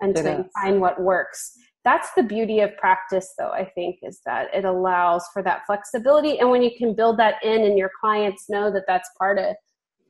until 0.01 0.39
you 0.39 0.49
find 0.61 0.79
what 0.81 1.01
works. 1.01 1.57
That's 1.83 2.09
the 2.15 2.23
beauty 2.23 2.61
of 2.61 2.75
practice, 2.77 3.33
though, 3.37 3.51
I 3.51 3.65
think, 3.65 3.99
is 4.03 4.21
that 4.25 4.47
it 4.53 4.65
allows 4.65 5.25
for 5.33 5.43
that 5.43 5.65
flexibility. 5.65 6.39
And 6.39 6.49
when 6.49 6.63
you 6.63 6.71
can 6.77 6.95
build 6.95 7.17
that 7.19 7.43
in 7.43 7.63
and 7.63 7.77
your 7.77 7.91
clients 7.99 8.49
know 8.49 8.71
that 8.71 8.83
that's 8.87 9.09
part 9.17 9.37
of 9.37 9.55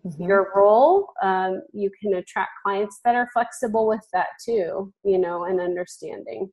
mm-hmm. 0.06 0.24
your 0.24 0.52
role, 0.56 1.10
um, 1.24 1.62
you 1.74 1.90
can 2.02 2.14
attract 2.16 2.52
clients 2.64 3.00
that 3.04 3.16
are 3.16 3.30
flexible 3.34 3.88
with 3.88 4.06
that 4.14 4.28
too, 4.46 4.94
you 5.04 5.18
know, 5.18 5.46
and 5.46 5.60
understanding. 5.60 6.52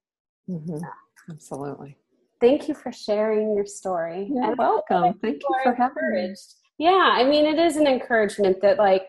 Mm-hmm. 0.48 0.76
Yeah. 0.76 1.35
Absolutely. 1.35 1.96
Thank 2.40 2.66
you 2.68 2.74
for 2.74 2.90
sharing 2.90 3.54
your 3.54 3.66
story. 3.66 4.30
You're 4.33 4.42
and 4.42 4.56
welcome. 4.56 5.18
Thank 5.20 5.42
you 5.42 5.56
for 5.62 5.74
having 5.74 6.11
me 6.12 6.35
yeah 6.80 7.12
i 7.12 7.22
mean 7.22 7.46
it 7.46 7.59
is 7.59 7.76
an 7.76 7.87
encouragement 7.87 8.61
that 8.62 8.78
like 8.78 9.06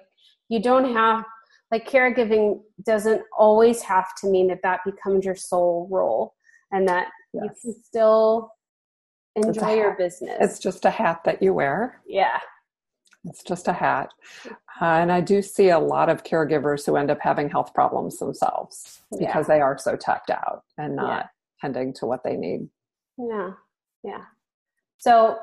you 0.49 0.61
don't 0.61 0.93
have 0.93 1.23
like 1.71 1.89
caregiving 1.89 2.59
doesn't 2.85 3.21
always 3.37 3.81
have 3.81 4.13
to 4.19 4.27
mean 4.27 4.47
that 4.47 4.61
that 4.63 4.81
becomes 4.85 5.25
your 5.25 5.35
sole 5.35 5.87
role 5.89 6.35
and 6.71 6.87
that 6.87 7.07
yes. 7.33 7.43
you 7.43 7.49
can 7.73 7.83
still 7.83 8.51
enjoy 9.35 9.75
your 9.75 9.95
business. 9.95 10.37
It's 10.41 10.59
just 10.59 10.85
a 10.85 10.89
hat 10.89 11.21
that 11.23 11.41
you 11.41 11.53
wear. 11.53 12.01
Yeah. 12.05 12.39
It's 13.25 13.43
just 13.43 13.67
a 13.67 13.73
hat. 13.73 14.09
Uh, 14.81 14.85
and 14.85 15.11
i 15.11 15.21
do 15.21 15.43
see 15.43 15.69
a 15.69 15.77
lot 15.77 16.09
of 16.09 16.23
caregivers 16.23 16.85
who 16.85 16.95
end 16.95 17.11
up 17.11 17.19
having 17.21 17.47
health 17.49 17.71
problems 17.73 18.17
themselves 18.17 19.01
because 19.11 19.47
yeah. 19.47 19.55
they 19.55 19.61
are 19.61 19.77
so 19.77 19.95
tapped 19.95 20.31
out 20.31 20.63
and 20.77 20.95
not 20.95 21.07
yeah. 21.07 21.27
tending 21.61 21.93
to 21.93 22.05
what 22.05 22.23
they 22.23 22.35
need. 22.35 22.67
Yeah. 23.17 23.51
Yeah. 24.03 24.23
So 24.97 25.37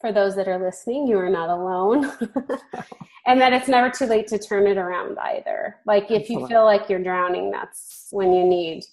for 0.00 0.12
those 0.12 0.36
that 0.36 0.48
are 0.48 0.62
listening, 0.62 1.06
you 1.06 1.18
are 1.18 1.30
not 1.30 1.48
alone. 1.48 2.04
and 3.26 3.40
that 3.40 3.52
it's 3.52 3.68
never 3.68 3.90
too 3.90 4.06
late 4.06 4.26
to 4.28 4.38
turn 4.38 4.66
it 4.66 4.76
around 4.76 5.18
either. 5.18 5.76
Like 5.86 6.04
if 6.10 6.22
Absolutely. 6.22 6.42
you 6.42 6.48
feel 6.48 6.64
like 6.64 6.88
you're 6.88 7.02
drowning, 7.02 7.50
that's 7.50 8.08
when 8.10 8.32
you 8.32 8.44
need 8.44 8.84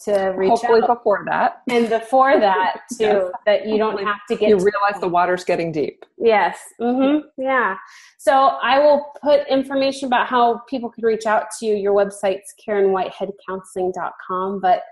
to 0.00 0.34
reach 0.36 0.50
Hopefully 0.50 0.82
out. 0.82 0.88
before 0.98 1.24
that. 1.28 1.62
And 1.68 1.88
before 1.88 2.38
that 2.38 2.80
too, 2.98 3.04
yes. 3.04 3.32
that 3.46 3.66
you 3.66 3.78
don't 3.78 4.04
have 4.04 4.18
to 4.28 4.36
get 4.36 4.50
You 4.50 4.56
realize 4.56 5.00
the 5.00 5.08
water's 5.08 5.44
getting 5.44 5.72
deep. 5.72 6.04
Yes. 6.18 6.58
Mm-hmm. 6.80 7.26
Yeah. 7.40 7.76
So 8.18 8.32
I 8.32 8.78
will 8.78 9.06
put 9.22 9.48
information 9.48 10.06
about 10.06 10.26
how 10.26 10.58
people 10.68 10.90
can 10.90 11.04
reach 11.04 11.26
out 11.26 11.46
to 11.58 11.66
you. 11.66 11.76
Your 11.76 11.94
website's 11.94 12.54
KarenWhiteheadCounseling.com. 12.66 14.60
But 14.60 14.82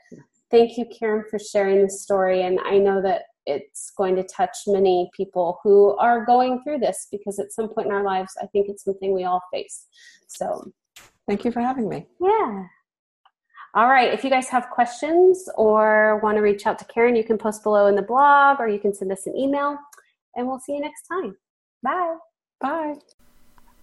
thank 0.50 0.78
you, 0.78 0.86
Karen, 0.86 1.24
for 1.30 1.38
sharing 1.38 1.82
the 1.82 1.90
story. 1.90 2.42
And 2.42 2.58
I 2.60 2.78
know 2.78 3.02
that 3.02 3.24
it's 3.48 3.90
going 3.96 4.14
to 4.16 4.22
touch 4.22 4.56
many 4.66 5.10
people 5.16 5.58
who 5.62 5.96
are 5.96 6.24
going 6.24 6.62
through 6.62 6.78
this 6.78 7.08
because 7.10 7.38
at 7.38 7.52
some 7.52 7.68
point 7.68 7.88
in 7.88 7.92
our 7.92 8.04
lives, 8.04 8.36
I 8.42 8.46
think 8.46 8.68
it's 8.68 8.84
something 8.84 9.12
we 9.12 9.24
all 9.24 9.42
face. 9.52 9.86
So, 10.26 10.72
thank 11.26 11.44
you 11.44 11.50
for 11.50 11.60
having 11.60 11.88
me. 11.88 12.06
Yeah. 12.20 12.64
All 13.74 13.88
right. 13.88 14.12
If 14.12 14.24
you 14.24 14.30
guys 14.30 14.48
have 14.48 14.70
questions 14.70 15.48
or 15.56 16.20
want 16.22 16.36
to 16.36 16.42
reach 16.42 16.66
out 16.66 16.78
to 16.78 16.84
Karen, 16.86 17.14
you 17.14 17.24
can 17.24 17.38
post 17.38 17.62
below 17.62 17.86
in 17.86 17.96
the 17.96 18.02
blog 18.02 18.60
or 18.60 18.68
you 18.68 18.78
can 18.78 18.94
send 18.94 19.12
us 19.12 19.26
an 19.26 19.36
email. 19.36 19.76
And 20.36 20.46
we'll 20.46 20.60
see 20.60 20.74
you 20.74 20.80
next 20.80 21.02
time. 21.06 21.36
Bye. 21.82 22.16
Bye. 22.60 22.94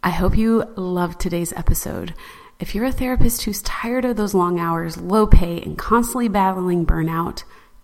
I 0.04 0.10
hope 0.10 0.38
you 0.38 0.64
loved 0.76 1.20
today's 1.20 1.54
episode. 1.54 2.14
If 2.60 2.74
you're 2.74 2.86
a 2.86 2.92
therapist 2.92 3.44
who's 3.44 3.62
tired 3.62 4.06
of 4.06 4.16
those 4.16 4.34
long 4.34 4.60
hours, 4.60 4.98
low 4.98 5.28
pay, 5.28 5.62
and 5.62 5.78
constantly 5.78 6.30
battling 6.30 6.86
burnout, 6.86 7.44